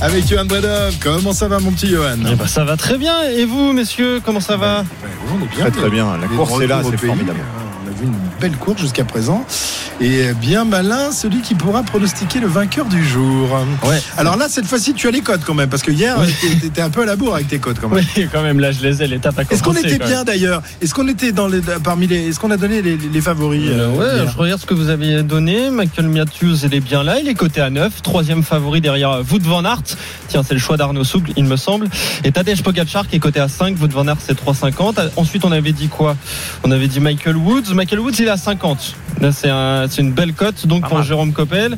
[0.02, 0.96] Avec Johan Bredov.
[1.00, 3.22] Comment ça va, mon petit Johan Eh ben, ça va très bien.
[3.30, 5.70] Et vous, messieurs, comment ça va Ouais, On est bien.
[5.70, 7.40] très très bien la On est course est là c'est formidable
[7.86, 9.46] On a vu une belle course jusqu'à présent.
[10.04, 13.50] Et bien malin, celui qui pourra pronostiquer le vainqueur du jour.
[13.84, 14.02] Ouais.
[14.18, 16.34] Alors là, cette fois-ci, tu as les codes quand même, parce que hier, Oui.
[16.60, 18.04] tu étais un peu à la bourre avec tes codes quand même.
[18.18, 19.54] Oui, quand même, là, je les ai, l'étape a commencé.
[19.54, 20.64] Est-ce qu'on était bien d'ailleurs?
[20.82, 22.30] Est-ce qu'on était dans les, parmi les.
[22.30, 24.90] Est-ce qu'on a donné les, les favoris Euh, euh, ouais, je regarde ce que vous
[24.90, 25.70] aviez donné.
[25.70, 27.20] Michael Matthews, il est bien là.
[27.20, 28.02] Il est coté à 9.
[28.02, 29.84] Troisième favori derrière Wout van Aert.
[30.30, 31.88] Tiens, c'est le choix d'Arnaud Souk, il me semble.
[32.24, 33.78] Et Tadej Pogacar qui est coté à 5.
[33.80, 35.12] Wout van Aert, c'est 3,50.
[35.16, 36.18] Ensuite, on avait dit quoi?
[36.64, 37.72] On avait dit Michael Woods.
[37.76, 38.96] Michael Woods, il est à 50.
[39.20, 40.66] Là, c'est un, c'est une belle cote.
[40.68, 41.04] Donc, pour.
[41.04, 41.74] Jérôme Coppel.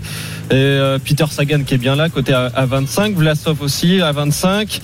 [0.52, 3.16] Et euh, Peter Sagan qui est bien là, coté à, à 25.
[3.16, 4.82] Vlasov aussi à 25.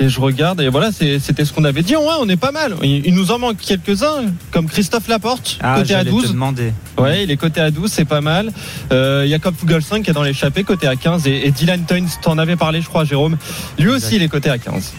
[0.00, 1.94] Et je regarde, et voilà, c'était ce qu'on avait dit.
[1.94, 2.74] Ouais, on est pas mal.
[2.82, 6.32] Il, il nous en manque quelques-uns, comme Christophe Laporte, Ah, coté à j'allais te 12.
[6.32, 6.72] demander.
[6.98, 8.50] Ouais, il est coté à 12, c'est pas mal.
[8.90, 9.54] Euh, Jacob
[10.02, 11.26] qui est dans l'échappée, coté à 15.
[11.28, 13.36] Et, et Dylan Toynes, t'en avais parlé, je crois, Jérôme.
[13.78, 14.92] Lui aussi, il est coté à 15.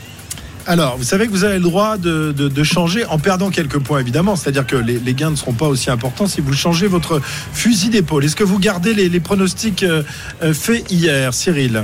[0.66, 3.80] Alors, vous savez que vous avez le droit de, de- de changer en perdant quelques
[3.80, 4.38] points, évidemment.
[4.38, 7.22] C'est-à-dire que les, les gains ne seront pas aussi importants si vous changez votre
[7.54, 8.24] fusil d'épaule.
[8.24, 10.04] Est-ce que vous gardez les, les pronostics euh,
[10.42, 11.84] euh, faits hier, Cyril?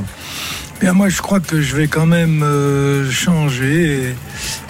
[0.80, 4.14] Bien, moi, je crois que je vais quand même euh, changer.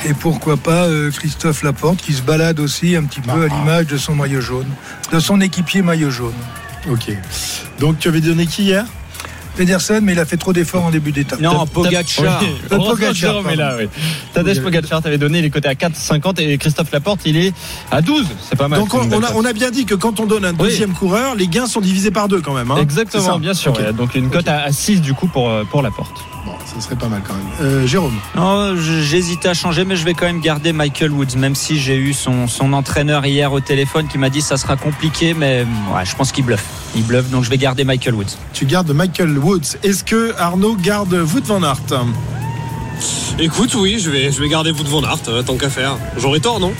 [0.03, 3.47] Et, et pourquoi pas euh, Christophe Laporte qui se balade aussi un petit peu à
[3.47, 4.65] l'image de son maillot jaune,
[5.13, 6.33] de son équipier maillot jaune.
[6.89, 7.11] Ok.
[7.79, 8.85] Donc, tu avais donné qui hier?
[9.63, 11.41] Pedersen, mais il a fait trop d'efforts en début d'étape.
[11.41, 12.39] Non, Pogacar.
[12.69, 13.89] Pogacar, est là, oui.
[14.33, 17.53] Tadej Pogacar, t'avais donné, il est coté à 4,50 et Christophe Laporte, il est
[17.91, 18.25] à 12.
[18.49, 18.79] C'est pas mal.
[18.79, 19.31] Donc, on, a, cote.
[19.35, 20.57] on a bien dit que quand on donne un Oui.
[20.69, 22.71] deuxième coureur, les gains sont divisés par deux quand même.
[22.71, 22.77] hein.
[22.81, 23.73] Exactement, bien sûr.
[23.97, 26.23] Donc une cote à, à 6 du coup pour, euh, pour Laporte.
[26.73, 27.45] Ça serait pas mal quand même.
[27.61, 31.35] Euh, Jérôme Non, je- j'hésitais à changer, mais je vais quand même garder Michael Woods,
[31.35, 34.75] même si j'ai eu son, son entraîneur hier au téléphone qui m'a dit ça sera
[34.75, 36.63] compliqué, mais ouais, je pense qu'il bluffe.
[36.95, 38.35] Il bluffe, donc je vais garder Michael Woods.
[38.53, 39.77] tu gardes Michael Woods.
[39.83, 41.81] Est-ce que Arnaud garde Wout van Aert
[43.39, 45.97] Écoute, oui, je vais, je vais garder Wout van Aert, euh, tant qu'à faire.
[46.17, 46.73] J'aurais tort, non?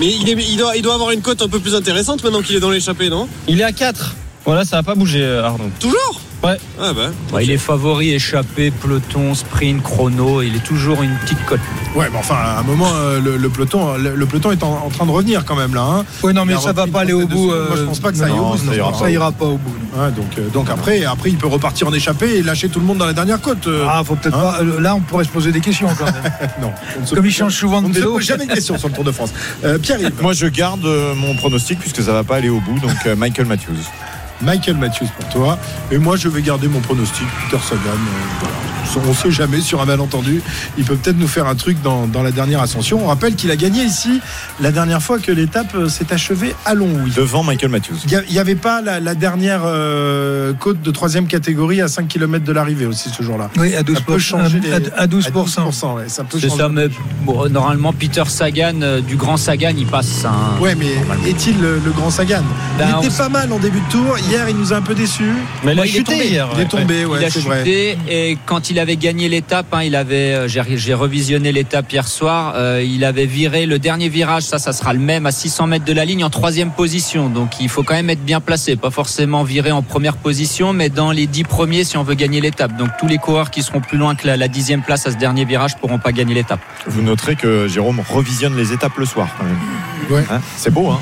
[0.00, 2.42] Mais il, est- il, doit, il doit avoir une cote un peu plus intéressante maintenant
[2.42, 3.28] qu'il est dans l'échappée, non?
[3.48, 4.16] Il est à 4.
[4.44, 5.70] Voilà, ça n'a pas bougé, euh, Arnaud.
[5.78, 6.20] Toujours?
[6.42, 6.56] Ouais.
[6.80, 7.10] Ah bah.
[7.32, 11.60] Ouais, Il est favori, échappé, peloton, sprint, chrono, il est toujours une petite cote.
[11.94, 14.84] Ouais, mais enfin, à un moment, euh, le, le peloton, le, le peloton est en,
[14.86, 15.82] en train de revenir quand même là.
[15.82, 16.04] hein.
[16.22, 17.46] Oui, non, mais ça va pas aller au bout.
[17.48, 19.10] Moi, je pense pas que ça aille non, au bout, non, ça ira ça pas.
[19.10, 19.74] ira pas au bout.
[19.96, 22.86] Ouais, donc, euh, donc après, après, il peut repartir en échappée et lâcher tout le
[22.86, 23.66] monde dans la dernière côte.
[23.66, 23.84] euh.
[23.86, 24.58] Ah, faut peut-être Hein pas.
[24.62, 26.14] euh, Là, on pourrait se poser des questions quand même.
[26.62, 26.72] non.
[26.96, 28.12] On ne se Comme il change souvent on de ne se vélo.
[28.12, 29.32] pose jamais de questions sur le Tour de France.
[29.64, 30.12] Euh, Pierre-Yves.
[30.22, 33.14] moi je garde euh, mon pronostic puisque ça va pas aller au bout donc euh,
[33.16, 33.74] Michael Matthews
[34.42, 35.58] Michael Matthews pour toi.
[35.90, 37.26] Et moi, je vais garder mon pronostic.
[37.50, 37.80] Peter Sagan.
[37.90, 38.54] euh, voilà.
[39.04, 40.42] On ne sait jamais sur un malentendu.
[40.76, 42.98] Il peut peut-être nous faire un truc dans, dans la dernière ascension.
[43.04, 44.20] On rappelle qu'il a gagné ici
[44.58, 47.12] la dernière fois que l'étape euh, s'est achevée à Longwy.
[47.14, 47.94] Devant Michael Matthews.
[48.10, 52.44] Il n'y avait pas la, la dernière euh, côte de troisième catégorie à 5 km
[52.44, 53.48] de l'arrivée aussi ce jour-là.
[53.58, 53.94] Oui, à 12%.
[53.94, 55.26] Ça peut changer les- à, à 12%.
[55.26, 56.62] À 12%, ouais, ça peut C'est changer.
[56.62, 56.88] ça, mais
[57.22, 60.24] bon, normalement, Peter Sagan, euh, du grand Sagan, il passe.
[60.24, 60.32] hein.
[60.60, 60.90] Ouais, mais
[61.28, 62.42] est-il le, le grand Sagan?
[62.76, 64.16] Ben, Il était pas mal en début de tour.
[64.30, 65.32] Hier, il nous a un peu déçus.
[65.64, 66.24] Mais Ouais, il est tombé.
[66.24, 66.48] hier.
[66.54, 67.64] Il est tombé, ouais, c'est vrai.
[68.08, 72.06] et quand il avait gagné l'étape, hein, il avait, euh, j'ai j'ai revisionné l'étape hier
[72.06, 75.66] soir, euh, il avait viré le dernier virage, ça, ça sera le même à 600
[75.66, 77.28] mètres de la ligne en troisième position.
[77.28, 80.90] Donc il faut quand même être bien placé, pas forcément viré en première position, mais
[80.90, 82.76] dans les dix premiers si on veut gagner l'étape.
[82.76, 85.16] Donc tous les coureurs qui seront plus loin que la, la dixième place à ce
[85.16, 86.60] dernier virage pourront pas gagner l'étape.
[86.86, 89.58] Vous noterez que Jérôme revisionne les étapes le soir quand même.
[90.08, 90.24] Ouais.
[90.30, 91.00] Hein c'est beau, hein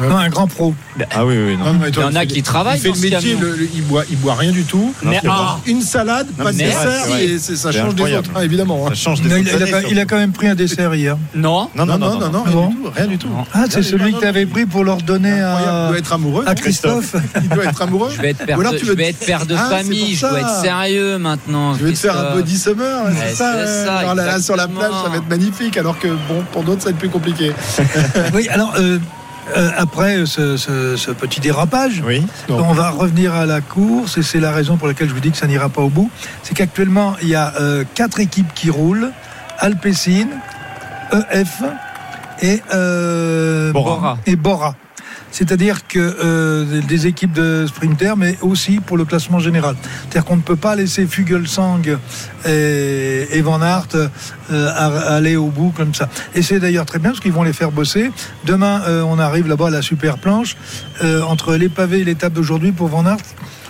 [0.00, 0.74] Non, un grand pro.
[1.10, 1.66] Ah oui, oui, non.
[1.66, 3.32] Non, mais toi, Il y en a qui travaillent Il fait dans le ce métier,
[3.34, 3.40] camion.
[3.40, 4.94] le- le- il boit, il boit rien du tout.
[5.02, 5.36] Non, Mais c'est vrai.
[5.40, 8.02] ah, Une salade, Non, pas de mais- dessert, Ouais, et c'est- ça C'est change des
[8.02, 8.28] incroyable.
[8.28, 8.86] autres, hein, évidemment.
[8.86, 8.90] hein.
[8.90, 10.48] Ça change des Non, il, autres il a, années, pas- il a quand même pris
[10.48, 11.16] un dessert hier.
[11.34, 11.68] non.
[11.74, 12.42] Non, non, non, non, non.
[12.44, 12.66] rien non.
[12.68, 13.28] du tout, rien du tout.
[13.52, 16.12] Ah, c'est celui que tu avais pris pour leur donner Incroyable, à, Il doit être
[16.12, 16.44] amoureux.
[16.46, 17.16] à Christophe.
[17.42, 18.10] Il doit être amoureux.
[18.14, 19.66] Je vais être père, Ou alors de, tu je veux- vais être père de Ah,
[19.70, 21.74] c'est famille, pour je dois être sérieux maintenant.
[21.74, 22.36] Je vais te faire un Christophe.
[22.36, 23.52] body summer, ouais, c'est ça.
[23.54, 23.84] c'est ouais.
[23.86, 25.04] ça, Alors là, là, sur la plage, exactement.
[25.04, 27.52] ça va être magnifique, alors que bon, pour d'autres, ça va être plus compliqué.
[28.34, 28.98] Oui, alors, euh,
[29.56, 32.24] euh, après ce, ce- ce petit dérapage, Oui.
[32.48, 35.30] On va revenir à la course et c'est la raison pour laquelle je vous dis
[35.30, 36.10] que ça n'ira pas au bout.
[36.42, 39.10] C'est qu'actuellement, il y a euh, quatre équipes qui roulent
[39.58, 40.28] Alpecin,
[41.32, 41.62] EF
[42.42, 44.18] et, euh, Bora.
[44.26, 44.74] et Bora.
[45.30, 49.76] C'est-à-dire que euh, des équipes de sprinter, mais aussi pour le classement général.
[49.82, 51.82] C'est-à-dire qu'on ne peut pas laisser Fugelsang
[52.46, 53.88] et, Van Aert
[54.50, 56.08] euh, aller au bout comme ça.
[56.34, 58.10] Et c'est d'ailleurs très bien parce qu'ils vont les faire bosser.
[58.44, 60.56] Demain, euh, on arrive là-bas à la super planche.
[61.02, 63.16] Entre les pavés et l'étape d'aujourd'hui pour Van Aert,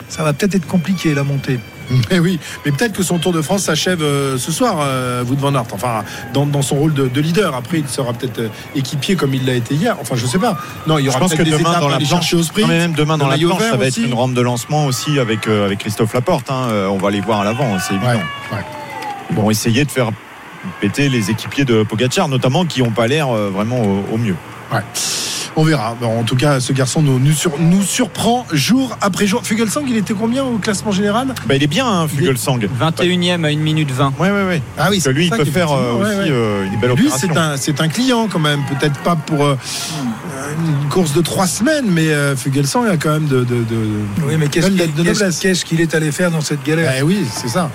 [0.09, 1.61] ça va peut-être être compliqué la montée.
[2.11, 5.37] Mais oui, mais peut-être que son Tour de France s'achève euh, ce soir, euh, Wout
[5.39, 5.65] van Aert.
[5.73, 7.55] Enfin, dans, dans son rôle de, de leader.
[7.55, 9.97] Après, il sera peut-être euh, équipier comme il l'a été hier.
[10.01, 10.57] Enfin, je sais pas.
[10.87, 12.69] Non, il y Je aura pense que des demain dans la planche, au sprint.
[12.69, 14.01] non, mais même demain dans la planche, ça va aussi.
[14.03, 16.51] être une rampe de lancement aussi avec euh, avec Christophe Laporte.
[16.51, 16.69] hein.
[16.91, 18.11] On va les voir à l'avant, c'est évident.
[18.13, 18.65] Ouais, ouais.
[19.31, 20.11] Ils vont essayer de faire
[20.81, 24.37] péter les équipiers de Pogacar, notamment qui n'ont pas l'air euh, vraiment au, au mieux.
[25.57, 25.97] On verra.
[26.01, 29.43] Bon, en tout cas, ce garçon nous, nous, sur- nous surprend jour après jour.
[29.45, 32.59] Fugelsang, il était combien au classement général Bah, il est bien, hein, Fugelsang.
[32.81, 34.15] 21e à 1 minute 20.
[34.19, 34.63] Ouais, ouais, ouais.
[34.79, 36.29] Ah oui, Parce que lui, il peut faire euh, aussi ouais, ouais.
[36.31, 37.29] euh, une belle Lui, opération.
[37.33, 38.61] c'est un, c'est un client quand même.
[38.69, 39.57] Peut-être pas pour euh,
[40.83, 43.41] une course de trois semaines, mais euh, Fugelsang a quand même de.
[43.45, 43.77] de, de
[44.27, 46.93] Oui, mais qu'est-ce qu'il qu'il est allé faire dans cette galère?
[46.99, 47.71] Eh oui, c'est ça.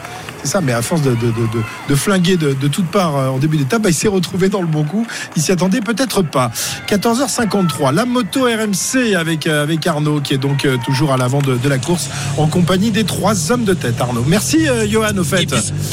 [0.45, 3.17] C'est ça, mais à force de, de, de, de- de flinguer de, de toutes parts
[3.17, 5.07] euh, en début d'étape, bah, il s'est retrouvé dans le bon coup.
[5.35, 6.51] Il s'y attendait peut-être pas.
[6.87, 11.39] 14h53, la moto RMC avec, euh, avec Arnaud, qui est donc euh, toujours à l'avant
[11.41, 13.99] de, de la course, en compagnie des trois hommes de tête.
[13.99, 14.23] Arnaud.
[14.27, 15.47] Merci, euh, Johan, au fait.
[15.47, 15.47] puis-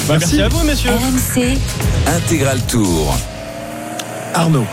[0.06, 0.90] Bah, merci à vous, messieurs.
[0.90, 1.56] RMC,
[2.06, 3.16] Intégral Tour.
[4.34, 4.66] Arnaud.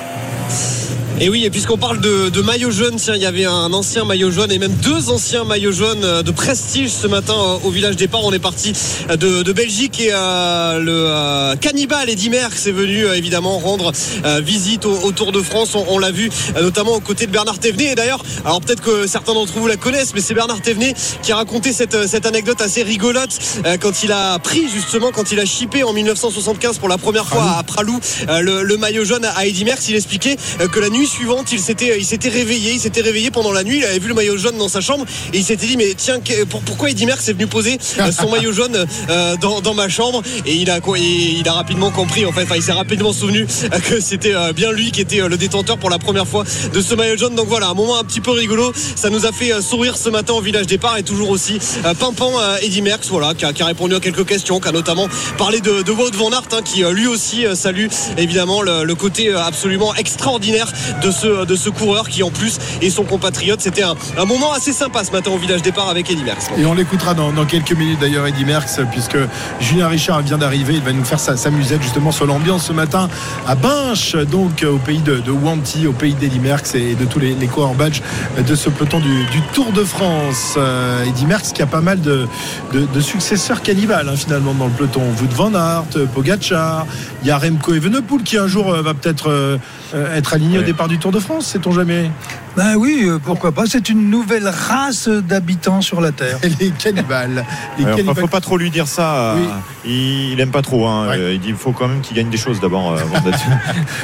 [1.22, 4.06] Et oui, et puisqu'on parle de, de maillot jaune, tiens, il y avait un ancien
[4.06, 7.72] maillot jaune et même deux anciens maillots jaunes euh, de prestige ce matin euh, au
[7.72, 8.22] village départ.
[8.24, 8.72] On est parti
[9.10, 13.58] euh, de, de Belgique et euh, le euh, cannibale Eddy Merckx est venu euh, évidemment
[13.58, 13.92] rendre
[14.24, 15.76] euh, visite au, au Tour de France.
[15.76, 17.92] On, on l'a vu euh, notamment aux côtés de Bernard Thévenet.
[17.92, 21.34] Et d'ailleurs, alors peut-être que certains d'entre vous la connaissent, mais c'est Bernard Thévenet qui
[21.34, 25.40] a raconté cette, cette anecdote assez rigolote euh, quand il a pris justement, quand il
[25.42, 29.26] a chippé en 1975 pour la première fois à Pralou euh, le, le maillot jaune
[29.26, 29.90] à Eddy Merckx.
[29.90, 30.38] Il expliquait
[30.72, 33.78] que la nuit suivante, il s'était, il s'était réveillé, il s'était réveillé pendant la nuit,
[33.80, 36.20] il avait vu le maillot jaune dans sa chambre et il s'était dit mais tiens
[36.50, 39.90] pour- pourquoi Eddy Merckx est venu poser euh, son maillot jaune euh, dans, dans ma
[39.90, 40.22] chambre?
[40.46, 43.80] Et il a il a rapidement compris en fait, enfin il s'est rapidement souvenu euh,
[43.80, 46.82] que c'était euh, bien lui qui était euh, le détenteur pour la première fois de
[46.82, 47.36] ce maillot jaune.
[47.36, 50.10] Donc voilà, un moment un petit peu rigolo, ça nous a fait euh, sourire ce
[50.10, 53.54] matin au village départ et toujours aussi euh, pimpant euh, Eddy Merckx voilà qui a,
[53.54, 56.44] qui a répondu à quelques questions, qui a notamment parlé de, de Wout van Aert
[56.54, 57.88] hein, qui euh, lui aussi euh, salue
[58.18, 59.94] évidemment le, le côté euh, absolument
[60.30, 60.72] extraordinaire
[61.02, 63.62] de ce, de ce coureur qui en plus est son compatriote.
[63.62, 66.52] C'était un, moment assez sympa ce matin au village départ avec Eddy Merckx.
[66.58, 69.18] Et on l'écoutera dans, quelques minutes d'ailleurs, Eddy Merckx, puisque
[69.60, 70.74] Julien Richard vient d'arriver.
[70.76, 73.10] Il va nous faire sa, musette justement sur l'ambiance ce matin
[73.48, 77.06] à Binche, donc euh, au pays de, de Wanty, au pays d'Eddy Merckx et de
[77.06, 80.56] tous les, les coureurs de ce peloton du, Tour de France.
[80.58, 82.28] Euh, Eddy Merckx qui a pas mal de,
[82.74, 85.02] de, de successeurs cannibales hein, finalement dans le peloton.
[85.20, 86.86] Wout van Aert, Pogacar,
[87.24, 89.58] il y a Remco Evenepoel qui un jour euh, va peut-être euh,
[89.94, 92.12] euh, être aligné au départ du Tour de France, sait-on jamais?
[92.58, 93.64] Ben oui, euh, pourquoi pas.
[93.68, 96.38] C'est une nouvelle race d'habitants sur la Terre.
[96.60, 97.46] Les cannibales.
[97.78, 98.16] Les Ouais, enfin, cannibales.
[98.22, 99.36] faut pas trop lui dire ça.
[99.38, 99.48] Oui.
[99.86, 100.86] Il, il aime pas trop.
[100.88, 101.08] Hein.
[101.10, 101.18] Ouais.
[101.18, 102.92] Euh, Il dit il faut quand même qu'il gagne des choses d'abord.
[102.92, 103.40] euh, avant d'être-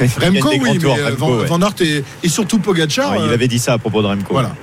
[0.00, 1.46] Il gagne Remco, oui, tours, mais Remco, Van, ouais.
[1.46, 3.12] Van Aert et, et surtout Pogacar.
[3.12, 4.26] Ouais, il avait dit ça à propos de Remco.
[4.32, 4.54] Voilà.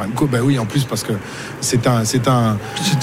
[0.00, 1.12] Remco, bah oui, en plus parce que
[1.60, 2.56] c'est un, c'est un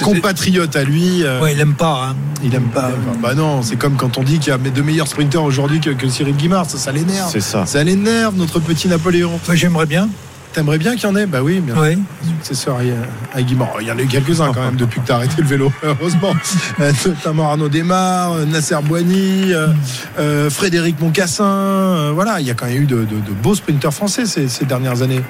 [0.04, 1.24] compatriote à lui.
[1.42, 2.10] Ouais, il aime pas.
[2.12, 2.16] hein.
[2.44, 2.90] Il aime pas.
[3.22, 5.90] Bah non, c'est comme quand on dit qu'il y a de meilleurs sprinteurs aujourd'hui que,
[5.92, 6.66] que Cyril Guimard.
[6.70, 7.30] Ça, ça l'énerve.
[7.32, 7.66] C'est ça.
[7.66, 9.40] Ça l'énerve, notre petit Napoléon.
[9.46, 10.08] Moi, j'aimerais bien.
[10.54, 11.98] T'aimerais bien qu'il y en ait Bah oui, bien Oui.
[12.42, 13.70] successeur à, à Guimard.
[13.82, 15.72] Il y en a eu quelques-uns quand même depuis que tu as arrêté le vélo,
[15.84, 16.34] heureusement.
[16.80, 21.44] Euh, notamment Arnaud Desmar, euh, Nasser Boigny, euh, Frédéric Moncassin.
[21.46, 24.48] euh, voilà, il y a quand même eu de, de- de beaux sprinteurs français ces,
[24.48, 25.22] ces dernières années.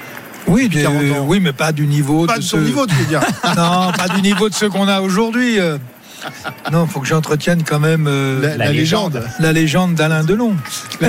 [0.46, 1.24] Oui, Depuis des- 40 ans.
[1.28, 3.20] oui, mais pas du niveau Pas de de son ceux- niveau, tu veux dire.
[3.56, 5.58] Non, pas du niveau de ceux qu'on a aujourd'hui.
[6.72, 9.22] Non, faut que j'entretienne quand même euh, La, la légende.
[9.38, 10.54] la légende d'Alain Delon.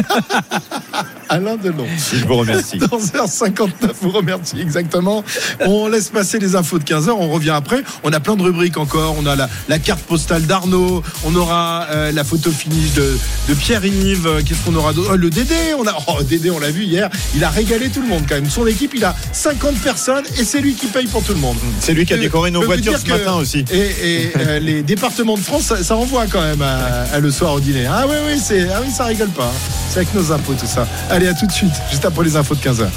[1.32, 1.86] Alain Delon.
[2.14, 2.78] Je vous remercie.
[2.78, 3.70] Dans 11h59,
[4.02, 5.24] vous remercie exactement.
[5.66, 7.84] On laisse passer les infos de 15h, on revient après.
[8.04, 9.16] On a plein de rubriques encore.
[9.18, 13.18] On a la, la carte postale d'Arnaud, on aura euh, la photo finish de,
[13.48, 14.28] de Pierre-Yves.
[14.28, 15.12] Euh, Qu'est-ce qu'on aura d'autre?
[15.14, 17.10] Oh, Le Dédé, on a oh, Dédé, on l'a vu hier.
[17.34, 18.50] Il a régalé tout le monde quand même.
[18.50, 21.56] Son équipe, il a 50 personnes et c'est lui qui paye pour tout le monde.
[21.80, 23.64] C'est lui qui a Je décoré nos voitures ce matin aussi.
[23.72, 27.32] Et, et, euh, les départements de France, ça, ça envoie quand même à- à le
[27.32, 27.86] soir au dîner.
[27.90, 29.46] Ah oui, oui, ah oui, ça rigole pas.
[29.46, 29.70] hein.
[29.90, 30.88] C'est avec nos impôts tout ça.
[31.28, 32.88] À tout de suite, juste après les infos de 15h.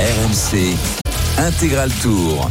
[0.00, 0.76] RMC
[1.38, 2.50] Intégral Tour.